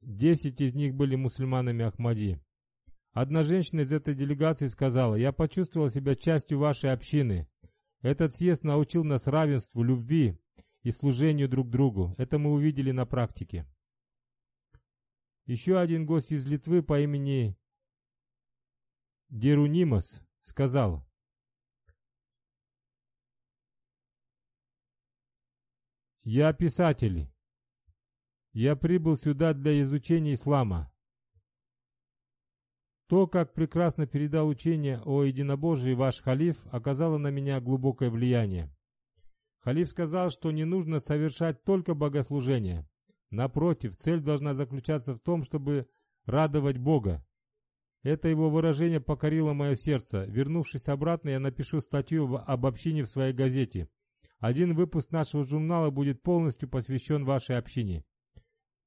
[0.00, 2.40] Десять из них были мусульманами Ахмади.
[3.12, 7.46] Одна женщина из этой делегации сказала, «Я почувствовала себя частью вашей общины.
[8.00, 10.38] Этот съезд научил нас равенству, любви
[10.82, 12.14] и служению друг другу.
[12.16, 13.66] Это мы увидели на практике».
[15.44, 17.56] Еще один гость из Литвы по имени
[19.28, 21.04] Дерунимас сказал,
[26.24, 27.28] Я писатель.
[28.52, 30.92] Я прибыл сюда для изучения ислама.
[33.08, 38.72] То, как прекрасно передал учение о единобожии ваш халиф, оказало на меня глубокое влияние.
[39.58, 42.88] Халиф сказал, что не нужно совершать только богослужение.
[43.30, 45.88] Напротив, цель должна заключаться в том, чтобы
[46.24, 47.26] радовать Бога.
[48.04, 50.24] Это его выражение покорило мое сердце.
[50.28, 53.88] Вернувшись обратно, я напишу статью об общине в своей газете–
[54.42, 58.04] один выпуск нашего журнала будет полностью посвящен вашей общине.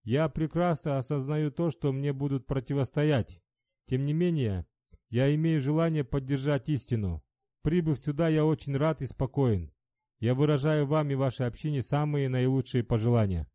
[0.03, 3.41] Я прекрасно осознаю то, что мне будут противостоять.
[3.85, 4.67] Тем не менее,
[5.07, 7.23] я имею желание поддержать истину.
[7.61, 9.71] Прибыв сюда, я очень рад и спокоен.
[10.19, 13.49] Я выражаю вам и вашей общине самые наилучшие пожелания.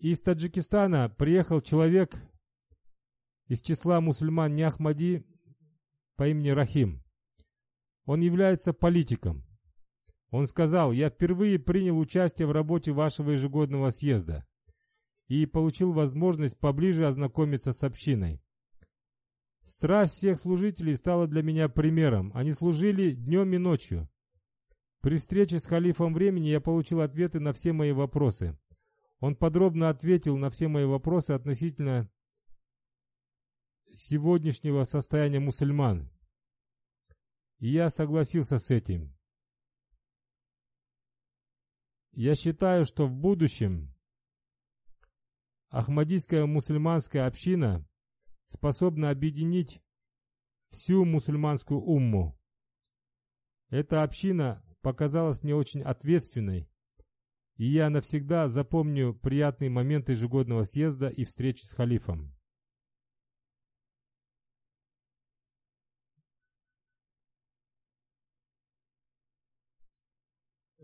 [0.00, 2.20] Из Таджикистана приехал человек
[3.46, 5.24] из числа мусульман Няхмади
[6.16, 7.04] по имени Рахим.
[8.08, 9.44] Он является политиком.
[10.30, 14.46] Он сказал, я впервые принял участие в работе вашего ежегодного съезда
[15.26, 18.40] и получил возможность поближе ознакомиться с общиной.
[19.62, 22.32] Страсть всех служителей стала для меня примером.
[22.34, 24.08] Они служили днем и ночью.
[25.02, 28.58] При встрече с халифом времени я получил ответы на все мои вопросы.
[29.20, 32.10] Он подробно ответил на все мои вопросы относительно
[33.94, 36.10] сегодняшнего состояния мусульман.
[37.58, 39.16] И я согласился с этим.
[42.12, 43.94] Я считаю, что в будущем
[45.70, 47.86] Ахмадийская мусульманская община
[48.46, 49.82] способна объединить
[50.68, 52.38] всю мусульманскую умму.
[53.70, 56.70] Эта община показалась мне очень ответственной,
[57.56, 62.37] и я навсегда запомню приятные моменты ежегодного съезда и встречи с халифом.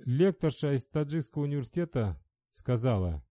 [0.07, 3.25] Лекторша из Таджикского университета сказала,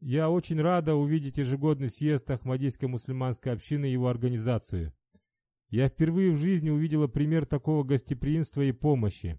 [0.00, 4.94] «Я очень рада увидеть ежегодный съезд Ахмадийской мусульманской общины и его организацию.
[5.68, 9.38] Я впервые в жизни увидела пример такого гостеприимства и помощи.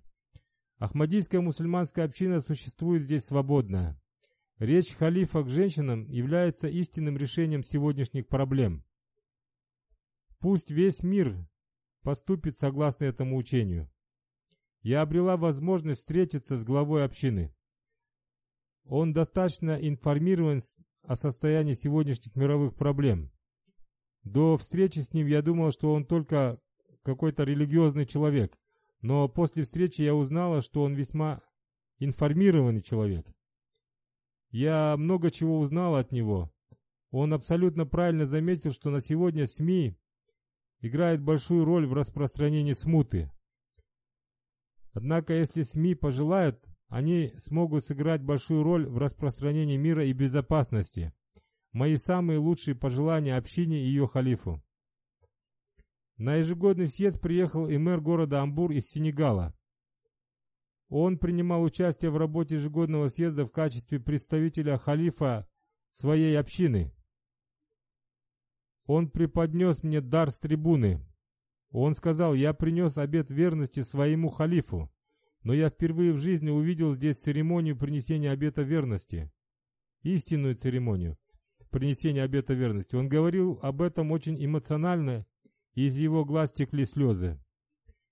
[0.77, 3.99] Ахмадийская мусульманская община существует здесь свободно.
[4.59, 8.85] Речь халифа к женщинам является истинным решением сегодняшних проблем.
[10.37, 11.35] Пусть весь мир
[12.03, 13.91] поступит согласно этому учению
[14.81, 17.53] я обрела возможность встретиться с главой общины.
[18.85, 20.61] Он достаточно информирован
[21.03, 23.31] о состоянии сегодняшних мировых проблем.
[24.23, 26.59] До встречи с ним я думал, что он только
[27.03, 28.57] какой-то религиозный человек,
[29.01, 31.41] но после встречи я узнала, что он весьма
[31.99, 33.27] информированный человек.
[34.49, 36.51] Я много чего узнала от него.
[37.09, 39.97] Он абсолютно правильно заметил, что на сегодня СМИ
[40.81, 43.31] играет большую роль в распространении смуты.
[44.93, 51.13] Однако, если СМИ пожелают, они смогут сыграть большую роль в распространении мира и безопасности.
[51.71, 54.61] Мои самые лучшие пожелания общине и ее халифу.
[56.17, 59.55] На ежегодный съезд приехал и мэр города Амбур из Сенегала.
[60.89, 65.47] Он принимал участие в работе ежегодного съезда в качестве представителя халифа
[65.93, 66.93] своей общины.
[68.85, 70.99] Он преподнес мне дар с трибуны,
[71.71, 74.91] он сказал, я принес обет верности своему халифу,
[75.43, 79.31] но я впервые в жизни увидел здесь церемонию принесения обета верности.
[80.03, 81.17] Истинную церемонию
[81.71, 82.95] принесения обета верности.
[82.95, 85.25] Он говорил об этом очень эмоционально,
[85.73, 87.39] и из его глаз текли слезы.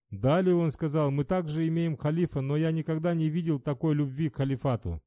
[0.10, 4.38] Далее он сказал, мы также имеем халифа, но я никогда не видел такой любви к
[4.38, 5.04] халифату.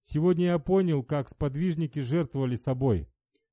[0.00, 3.08] Сегодня я понял, как сподвижники жертвовали собой.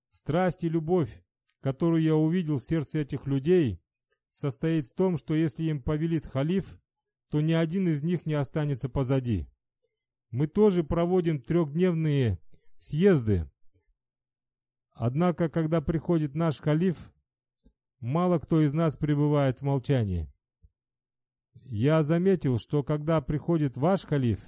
[0.10, 1.22] Страсть и любовь,
[1.60, 3.82] которую я увидел в сердце этих людей,
[4.30, 6.80] состоит в том, что если им повелит халиф,
[7.30, 9.48] то ни один из них не останется позади.
[10.32, 12.40] Мы тоже проводим трехдневные
[12.78, 13.50] съезды.
[14.92, 17.12] Однако, когда приходит наш халиф,
[18.00, 20.32] мало кто из нас пребывает в молчании.
[21.66, 24.40] Я заметил, что когда приходит ваш халиф,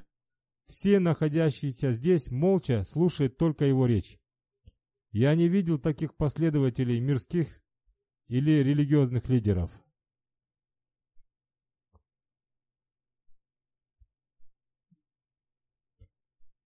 [0.65, 4.17] все находящиеся здесь молча слушают только его речь.
[5.11, 7.60] Я не видел таких последователей мирских
[8.31, 9.69] или религиозных лидеров.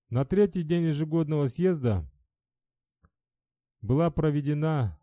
[0.09, 2.07] На третий день ежегодного съезда
[3.81, 5.01] была проведена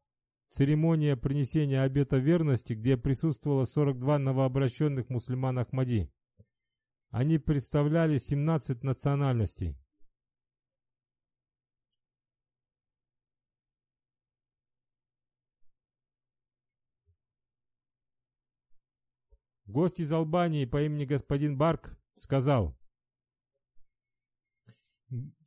[0.50, 6.12] церемония принесения обета верности, где присутствовало 42 новообращенных мусульман Ахмади.
[7.10, 9.76] Они представляли 17 национальностей.
[19.72, 22.76] Гость из Албании по имени господин Барк сказал,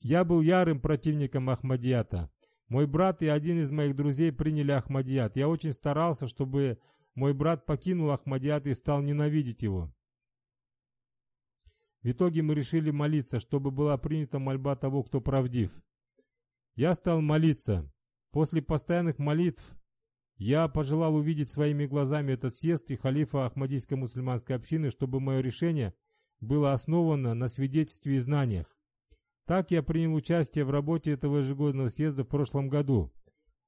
[0.02, 2.32] «Я был ярым противником Ахмадията.
[2.68, 5.36] Мой брат и один из моих друзей приняли Ахмадият.
[5.36, 6.80] Я очень старался, чтобы
[7.14, 9.94] мой брат покинул Ахмадият и стал ненавидеть его.
[12.02, 15.72] В итоге мы решили молиться, чтобы была принята мольба того, кто правдив.
[16.74, 17.88] Я стал молиться.
[18.32, 19.78] После постоянных молитв
[20.38, 25.94] я пожелал увидеть своими глазами этот съезд и халифа Ахмадийской мусульманской общины, чтобы мое решение
[26.42, 28.76] было основано на свидетельстве и знаниях.
[29.46, 33.14] Так я принял участие в работе этого ежегодного съезда в прошлом году.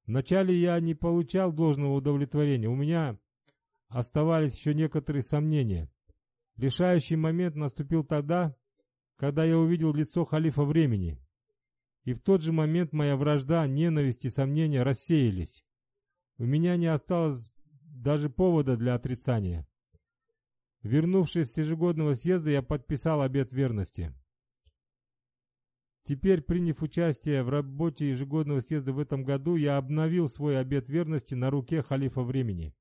[0.06, 3.18] Вначале я не получал должного удовлетворения, у меня
[3.88, 5.90] оставались еще некоторые сомнения.
[6.58, 8.56] Решающий момент наступил тогда,
[9.16, 11.18] когда я увидел лицо халифа времени.
[12.04, 15.67] И в тот же момент моя вражда, ненависть и сомнения рассеялись.
[16.38, 19.68] У меня не осталось даже повода для отрицания.
[20.84, 24.14] Вернувшись с ежегодного съезда, я подписал обет верности.
[26.04, 31.34] Теперь, приняв участие в работе ежегодного съезда в этом году, я обновил свой обет верности
[31.34, 32.74] на руке халифа времени.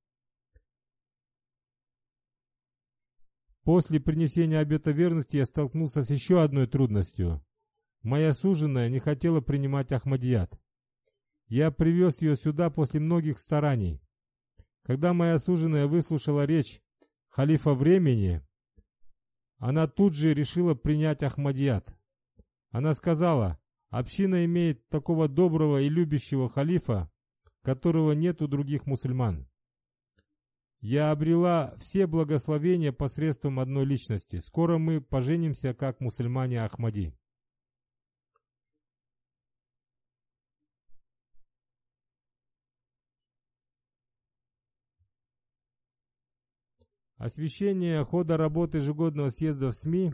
[3.63, 7.45] После принесения обета верности я столкнулся с еще одной трудностью.
[8.03, 10.57] Моя суженая не хотела принимать Ахмадият.
[11.49, 14.03] Я привез ее сюда после многих стараний.
[14.83, 16.81] Когда моя суженая выслушала речь
[17.29, 18.43] халифа времени,
[19.59, 21.95] она тут же решила принять Ахмадият.
[22.71, 23.59] Она сказала,
[23.91, 27.11] община имеет такого доброго и любящего халифа,
[27.63, 29.49] которого нет у других мусульман.
[30.81, 34.41] Я обрела все благословения посредством одной личности.
[34.41, 37.13] Скоро мы поженимся, как мусульмане Ахмади.
[47.17, 50.13] Освещение хода работы ежегодного съезда в СМИ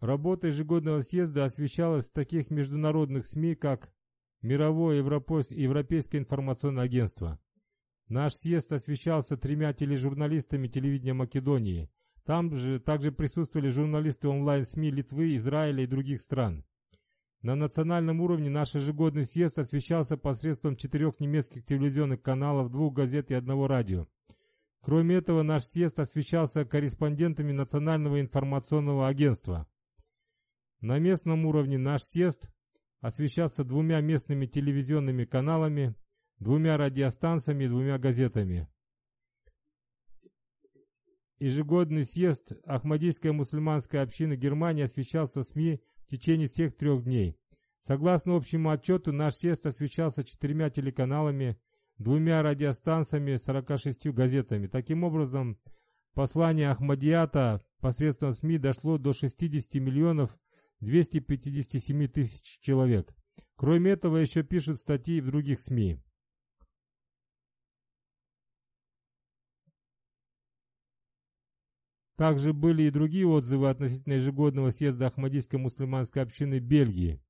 [0.00, 3.92] Работа ежегодного съезда освещалась в таких международных СМИ, как
[4.42, 7.40] Мировое Европейское информационное агентство.
[8.08, 11.90] Наш съезд освещался тремя тележурналистами телевидения Македонии.
[12.24, 16.64] Там же также присутствовали журналисты онлайн-СМИ Литвы, Израиля и других стран.
[17.46, 23.34] На национальном уровне наш ежегодный съезд освещался посредством четырех немецких телевизионных каналов, двух газет и
[23.34, 24.08] одного радио.
[24.80, 29.68] Кроме этого, наш съезд освещался корреспондентами Национального информационного агентства.
[30.80, 32.50] На местном уровне наш съезд
[33.00, 35.94] освещался двумя местными телевизионными каналами,
[36.40, 38.66] двумя радиостанциями и двумя газетами.
[41.38, 47.36] Ежегодный съезд Ахмадийской мусульманской общины Германии освещался СМИ в течение всех трех дней.
[47.80, 51.56] Согласно общему отчету, наш съезд освещался четырьмя телеканалами,
[51.98, 54.68] двумя радиостанциями, 46 газетами.
[54.68, 55.58] Таким образом,
[56.14, 60.36] послание Ахмадията посредством СМИ дошло до 60 миллионов
[60.80, 63.14] 257 тысяч человек.
[63.56, 65.98] Кроме этого, еще пишут статьи в других СМИ.
[72.16, 77.20] Также были и другие отзывы относительно ежегодного съезда Ахмадийской мусульманской общины Бельгии.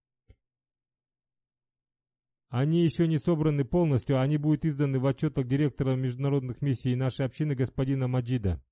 [2.49, 7.27] Они еще не собраны полностью, а они будут изданы в отчетах директора международных миссий нашей
[7.27, 8.63] общины господина Маджида.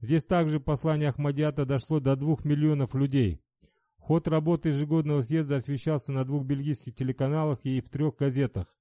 [0.00, 3.42] Здесь также послание Ахмадията дошло до двух миллионов людей.
[3.98, 8.77] Ход работы ежегодного съезда освещался на двух бельгийских телеканалах и в трех газетах.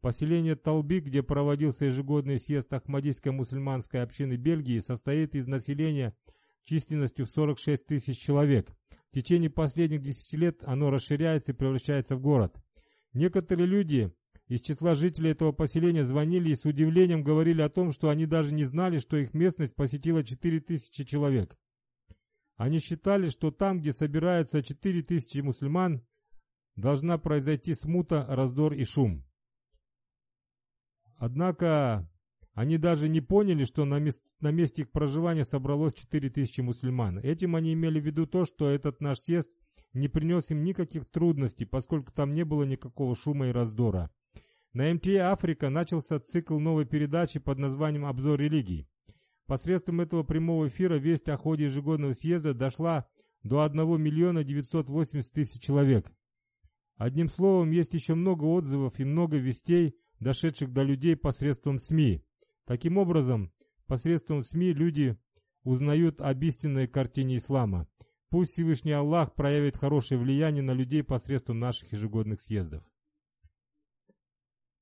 [0.00, 6.14] Поселение Талби, где проводился ежегодный съезд Ахмадийской мусульманской общины Бельгии, состоит из населения
[6.64, 8.70] численностью в 46 тысяч человек.
[9.10, 12.56] В течение последних 10 лет оно расширяется и превращается в город.
[13.12, 14.12] Некоторые люди
[14.48, 18.54] из числа жителей этого поселения звонили и с удивлением говорили о том, что они даже
[18.54, 21.56] не знали, что их местность посетила 4 тысячи человек.
[22.56, 26.06] Они считали, что там, где собирается 4 тысячи мусульман,
[26.76, 29.24] должна произойти смута, раздор и шум.
[31.18, 32.08] Однако
[32.54, 37.18] они даже не поняли, что на, мест, на месте их проживания собралось 4000 мусульман.
[37.18, 39.50] Этим они имели в виду то, что этот наш съезд
[39.92, 44.10] не принес им никаких трудностей, поскольку там не было никакого шума и раздора.
[44.72, 48.86] На МТА «Африка» начался цикл новой передачи под названием «Обзор религий».
[49.46, 53.06] Посредством этого прямого эфира весть о ходе ежегодного съезда дошла
[53.42, 56.10] до 1 миллиона 980 тысяч человек.
[56.96, 62.22] Одним словом, есть еще много отзывов и много вестей, дошедших до людей посредством СМИ.
[62.64, 63.52] Таким образом,
[63.86, 65.18] посредством СМИ люди
[65.62, 67.88] узнают об истинной картине ислама.
[68.28, 72.84] Пусть Всевышний Аллах проявит хорошее влияние на людей посредством наших ежегодных съездов.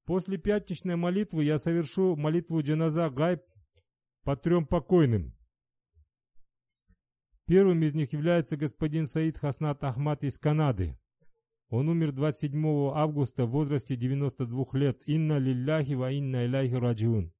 [0.04, 3.42] После пятничной молитвы я совершу молитву джаназа гайб
[4.22, 5.34] по трем покойным.
[7.46, 10.98] Первым из них является господин Саид Хаснат Ахмад из Канады.
[11.68, 15.02] Он умер 27 августа в возрасте 92 лет.
[15.06, 17.32] Инна лилляхи ва инна иляхи раджиун.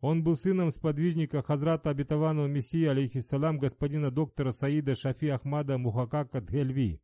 [0.00, 7.02] Он был сыном сподвижника Хазрата обетованного Мессии, алейхиссалам, господина доктора Саида Шафи Ахмада Мухакака Дхельви.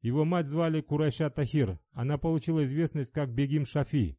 [0.00, 1.78] Его мать звали Курайша Тахир.
[1.92, 4.18] Она получила известность как Бегим Шафи.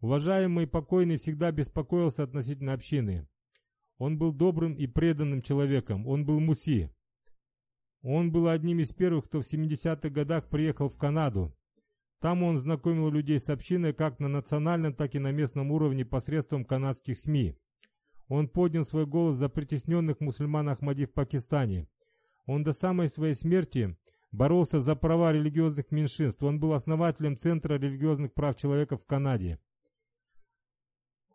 [0.00, 3.28] Уважаемый покойный всегда беспокоился относительно общины.
[3.98, 6.06] Он был добрым и преданным человеком.
[6.06, 6.90] Он был муси.
[8.02, 11.56] Он был одним из первых, кто в 70-х годах приехал в Канаду.
[12.20, 16.64] Там он знакомил людей с общиной как на национальном, так и на местном уровне посредством
[16.64, 17.56] канадских СМИ.
[18.28, 21.88] Он поднял свой голос за притесненных мусульман Ахмади в Пакистане.
[22.46, 23.96] Он до самой своей смерти
[24.32, 26.42] боролся за права религиозных меньшинств.
[26.42, 29.60] Он был основателем Центра религиозных прав человека в Канаде.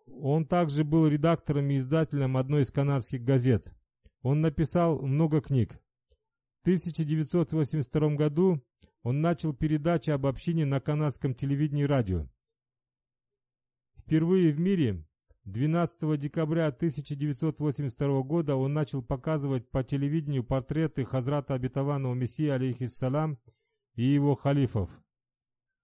[0.05, 3.73] Он также был редактором и издателем одной из канадских газет.
[4.21, 5.79] Он написал много книг.
[6.59, 8.63] В 1982 году
[9.03, 12.27] он начал передачи об общине на канадском телевидении и радио.
[13.95, 15.05] Впервые в мире
[15.45, 23.39] 12 декабря 1982 года он начал показывать по телевидению портреты Хазрата Обетованного Мессии, алейхиссалам,
[23.95, 24.89] и его халифов.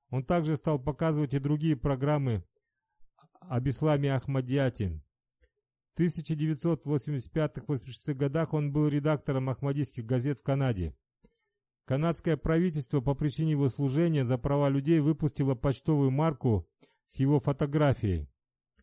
[0.09, 2.43] Он также стал показывать и другие программы
[3.39, 5.01] об исламе Ахмадияте.
[5.95, 10.95] В 1985-86 годах он был редактором ахмадийских газет в Канаде.
[11.85, 16.67] Канадское правительство по причине его служения за права людей выпустило почтовую марку
[17.05, 18.27] с его фотографией.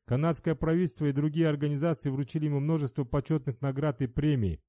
[0.04, 4.62] Канадское правительство и другие организации вручили ему множество почетных наград и премий.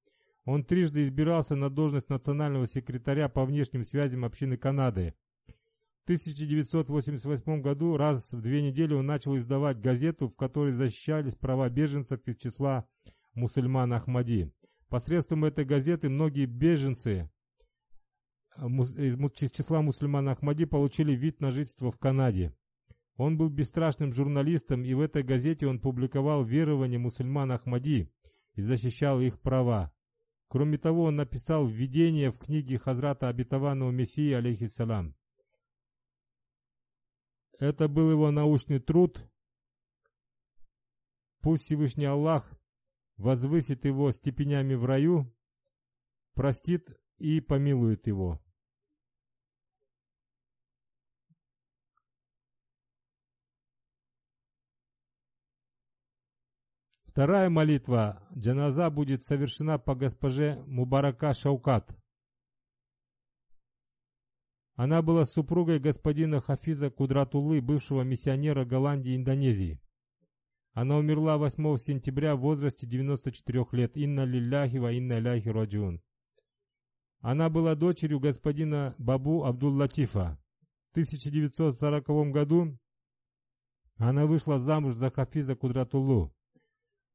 [0.46, 5.14] Он трижды избирался на должность национального секретаря по внешним связям общины Канады.
[6.12, 11.70] В 1988 году раз в две недели он начал издавать газету, в которой защищались права
[11.70, 12.86] беженцев из числа
[13.34, 14.51] мусульман Ахмади.
[14.89, 17.32] Посредством этой газеты многие беженцы
[18.57, 22.53] э, из числа мусульман Ахмади получили вид на жительство в Канаде.
[23.16, 28.12] Он был бесстрашным журналистом, и в этой газете он публиковал верования мусульман Ахмади
[28.55, 29.93] и защищал их права.
[30.49, 35.16] Кроме того, он написал введение в книги Хазрата Обетованного Мессии, алейхиссалам.
[37.62, 39.24] Это был его научный труд.
[41.41, 42.51] Пусть Всевышний Аллах
[43.18, 45.32] возвысит его степенями в раю,
[46.34, 46.88] простит
[47.20, 48.41] и помилует его.
[57.03, 61.95] Вторая молитва джаназа будет совершена по госпоже Мубарака Шаукат.
[64.76, 69.82] Она была супругой господина Хафиза Кудратулы, бывшего миссионера Голландии и Индонезии.
[70.74, 73.98] Она умерла 8 сентября в возрасте 94 лет.
[73.98, 76.02] Инна лилляхи ва инна ляхи раджун.
[77.20, 80.40] Она была дочерью господина Бабу Абдул-Латифа.
[80.88, 82.80] В 1940 году
[83.98, 86.34] она вышла замуж за Хафиза Кудратулу.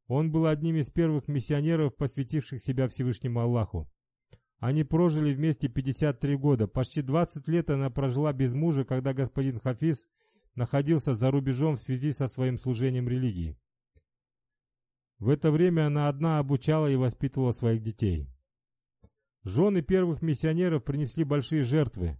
[0.06, 3.90] Он был одним из первых миссионеров, посвятивших себя Всевышнему Аллаху.
[4.58, 6.66] Они прожили вместе 53 года.
[6.66, 10.08] Почти 20 лет она прожила без мужа, когда господин Хафиз
[10.54, 13.58] находился за рубежом в связи со своим служением религии.
[15.18, 18.28] В это время она одна обучала и воспитывала своих детей.
[19.44, 22.18] Жены первых миссионеров принесли большие жертвы.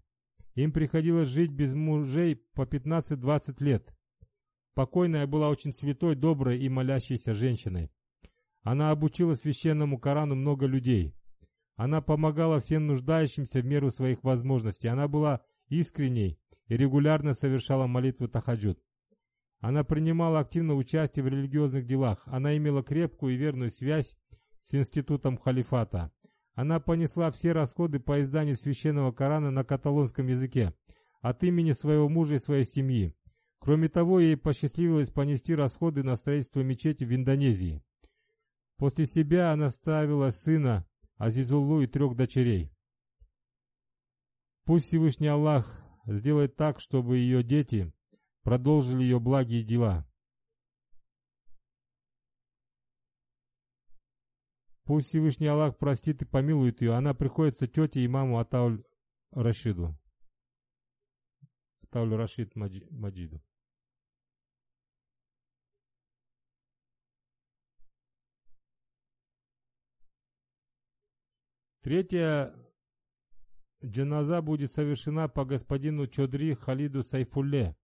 [0.54, 3.94] Им приходилось жить без мужей по 15-20 лет.
[4.74, 7.90] Покойная была очень святой, доброй и молящейся женщиной.
[8.62, 11.14] Она обучила священному Корану много людей.
[11.76, 14.88] Она помогала всем нуждающимся в меру своих возможностей.
[14.88, 18.82] Она была искренней и регулярно совершала молитву Тахаджуд.
[19.60, 22.22] Она принимала активное участие в религиозных делах.
[22.26, 24.16] Она имела крепкую и верную связь
[24.62, 26.10] с институтом халифата.
[26.54, 30.74] Она понесла все расходы по изданию священного Корана на каталонском языке
[31.20, 33.14] от имени своего мужа и своей семьи.
[33.58, 37.82] Кроме того, ей посчастливилось понести расходы на строительство мечети в Индонезии.
[38.78, 40.86] После себя она ставила сына
[41.16, 42.72] Азизуллу и трех дочерей.
[44.64, 47.92] Пусть Всевышний Аллах сделает так, чтобы ее дети
[48.42, 50.06] продолжили ее благие дела.
[54.84, 56.94] Пусть Всевышний Аллах простит и помилует ее.
[56.94, 58.84] Она приходится тете и маму Атауль
[59.32, 59.98] Рашиду.
[61.82, 63.42] Атауль Рашид Маджиду.
[71.86, 72.52] Третья
[73.84, 77.76] джаназа будет совершена по господину Чодри Халиду Сайфулле,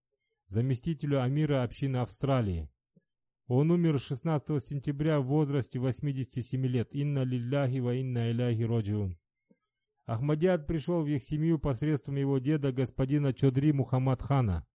[0.47, 2.69] заместителю амира общины Австралии.
[3.47, 6.89] Он умер 16 сентября в возрасте 87 лет.
[6.91, 9.17] Инна лилляхи ва инна иляхи роджиун.
[10.05, 14.67] Ахмадиад пришел в их семью посредством его деда, господина Чодри Мухаммад Хана.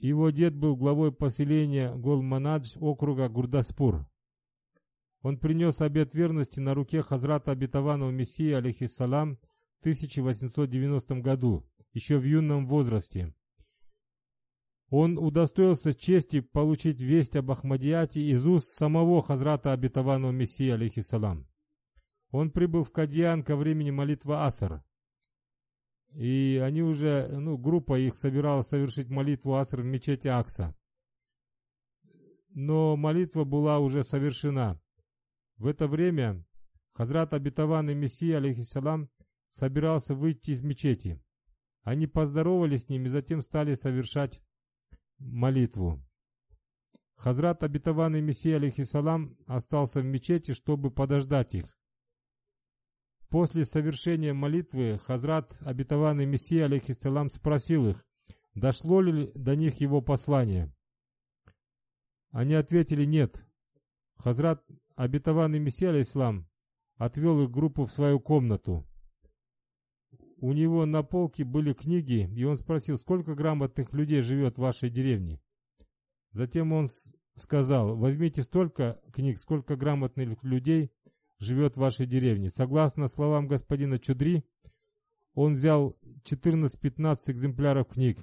[0.00, 4.09] Его дед был главой поселения Голманадж округа Гурдаспур.
[5.22, 9.36] Он принес обет верности на руке Хазрата Обетованного Мессии, алейхиссалам,
[9.76, 13.34] в 1890 году, еще в юном возрасте.
[14.88, 21.46] Он удостоился чести получить весть об Ахмадияте из уст самого Хазрата Обетованного Мессии, алейхиссалам.
[22.30, 24.82] Он прибыл в Кадьян ко времени молитвы Асар.
[26.12, 30.74] И они уже, ну, группа их собиралась совершить молитву Аср в мечети Акса.
[32.48, 34.80] Но молитва была уже совершена.
[35.60, 36.42] В это время
[36.94, 39.10] Хазрат и Мессия, алейхиссалам,
[39.50, 41.22] собирался выйти из мечети.
[41.82, 44.42] Они поздоровались с ним и затем стали совершать
[45.18, 46.02] молитву.
[47.16, 51.66] Хазрат и Мессия, алейхиссалам, остался в мечети, чтобы подождать их.
[53.28, 58.02] После совершения молитвы Хазрат и Мессия, алейхиссалам, спросил их,
[58.54, 60.74] дошло ли до них его послание.
[62.30, 63.44] Они ответили «нет».
[64.16, 64.64] Хазрат
[65.06, 66.46] И Мессия, алейхиссалам,
[66.96, 68.86] отвел их группу в свою комнату.
[70.36, 74.90] У него на полке были книги, и он спросил, сколько грамотных людей живет в вашей
[74.90, 75.40] деревне.
[76.32, 76.88] Затем он
[77.34, 80.92] сказал, возьмите столько книг, сколько грамотных людей
[81.38, 82.50] живет в вашей деревне.
[82.50, 84.44] Согласно словам господина Чудри,
[85.32, 85.94] он взял
[86.24, 88.18] 14-15 экземпляров книг.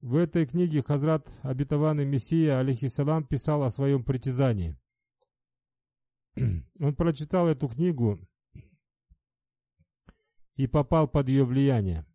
[0.00, 4.76] В этой книге Хазрат Обетованный Мессия, алейхиссалам, писал о своем притязании.
[6.36, 8.20] Он прочитал эту книгу
[10.56, 12.06] и попал под ее влияние.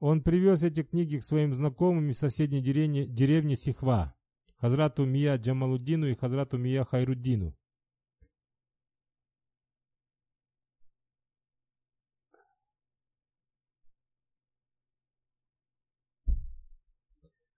[0.00, 4.16] Он привез эти книги к своим знакомым из соседней деревни, деревни Сихва,
[4.56, 7.56] Хазрату Мия Джамалуддину и Хазрату Мия Хайруддину.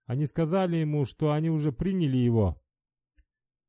[0.05, 2.61] Они сказали ему, что они уже приняли его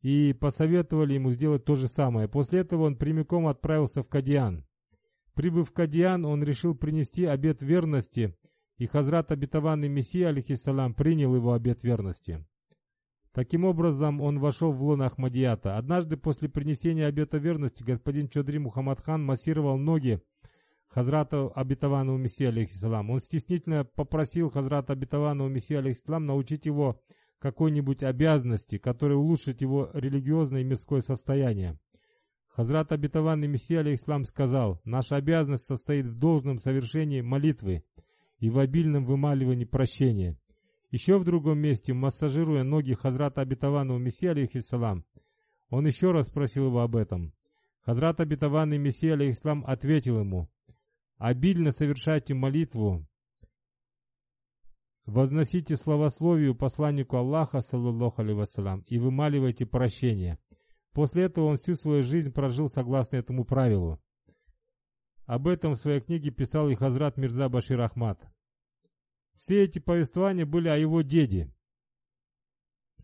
[0.06, 2.28] и посоветовали ему сделать то же самое.
[2.28, 4.64] После этого он прямиком отправился в Кадиан.
[5.34, 8.38] Прибыв в Кадиан, он решил принести обет верности,
[8.78, 12.46] и Хазрат обетованный Мессия, алейхиссалам, принял его обет верности.
[13.32, 15.76] Таким образом, он вошел в лон Ахмадията.
[15.76, 20.22] Однажды после принесения обета верности господин Чодри Мухаммад хан массировал ноги
[20.86, 23.10] Хазрата обетованного Мессия, алейхиссалам.
[23.10, 27.02] Он стеснительно попросил Хазрата обетованного Мессия, алейхиссалам, научить его
[27.38, 31.78] какой-нибудь обязанности, которая улучшит его религиозное и мирское состояние.
[32.48, 37.84] Хазрат обетованный Мессия, алейхиссалам, сказал, «Наша обязанность состоит в должном совершении молитвы
[38.38, 40.38] и в обильном вымаливании прощения».
[40.90, 45.04] Еще в другом месте, массажируя ноги Хазрата обетованного Мессия, алейхиссалам,
[45.68, 47.34] он еще раз спросил его об этом.
[47.82, 50.48] Хазрат обетованный Мессия, алейхиссалам, ответил ему,
[51.18, 53.06] Обильно совершайте молитву.
[55.06, 60.38] Возносите славословию посланнику Аллаха, саллаллаху алейhi и вымаливайте прощение.
[60.92, 64.02] После этого он всю свою жизнь прожил согласно этому правилу.
[65.24, 68.20] Об этом в своей книге писал и Хазрат Мирза Башир Ахмад.
[69.34, 71.54] Все эти повествования были о его деде.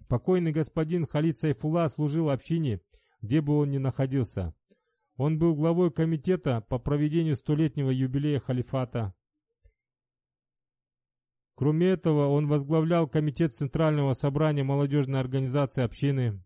[0.08, 2.80] Покойный господин Халид Сайфула служил общине,
[3.20, 4.54] где бы он ни находился.
[5.16, 9.14] Он был главой комитета по проведению столетнего юбилея халифата.
[11.62, 16.42] Кроме этого, он возглавлял комитет Центрального собрания молодежной организации общины.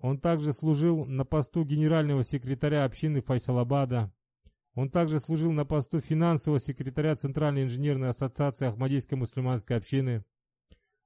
[0.00, 4.12] Он также служил на посту генерального секретаря общины Файсалабада.
[4.74, 10.24] Он также служил на посту финансового секретаря Центральной инженерной ассоциации Ахмадийской мусульманской общины.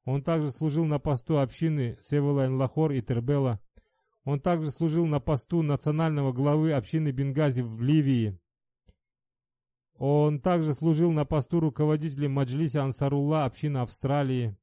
[0.06, 3.60] Он также служил на посту общины Севелайн Лахор и Тербела.
[4.24, 8.40] Он также служил на посту национального главы общины Бенгази в Ливии.
[9.98, 14.56] Он также служил на посту руководителя Маджлиса Ансарулла общины Австралии.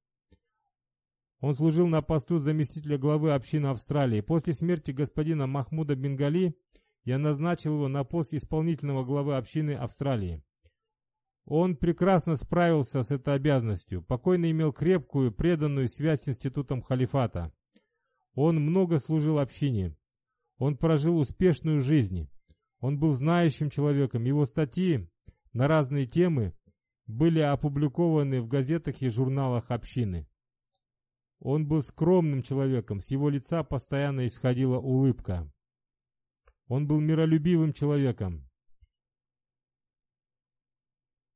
[1.41, 4.21] Он служил на посту заместителя главы общины Австралии.
[4.21, 6.57] После смерти господина Махмуда Бенгали
[7.03, 10.41] я назначил его на пост исполнительного главы общины Австралии.
[11.43, 14.01] Он прекрасно справился с этой обязанностью.
[14.01, 17.53] Покойный имел крепкую, преданную связь с институтом халифата.
[18.33, 19.95] Он много служил общине.
[20.57, 22.29] Он прожил успешную жизнь.
[22.79, 24.23] Он был знающим человеком.
[24.23, 25.09] Его статьи
[25.55, 26.53] на разные темы
[27.07, 30.27] были опубликованы в газетах и журналах общины.
[31.39, 35.49] Он был скромным человеком, с его лица постоянно исходила улыбка.
[36.67, 38.49] Он был миролюбивым человеком.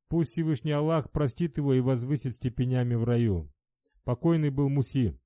[0.08, 3.50] Пусть Всевышний Аллах простит его и возвысит степенями в раю.
[4.04, 5.18] Покойный был Муси.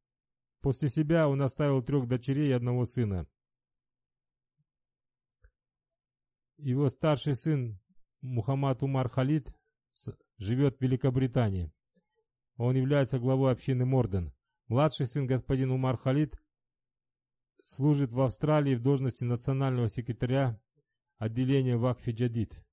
[0.61, 3.27] После себя он оставил трех дочерей и одного сына.
[6.59, 7.81] Его старший сын
[8.25, 9.55] Мухаммад Умар Халид
[10.39, 11.71] живет в Великобритании.
[12.57, 14.33] Он является главой общины Морден.
[14.69, 16.33] Младший сын господин Умар Халид
[17.65, 20.59] служит в Австралии в должности национального секретаря
[21.19, 22.65] отделения Вакфи Джадид.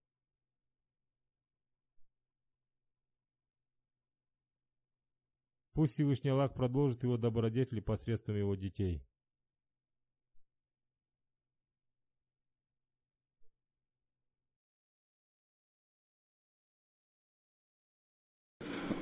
[5.74, 9.06] Пусть Всевышний Аллах продолжит его добродетели посредством его детей.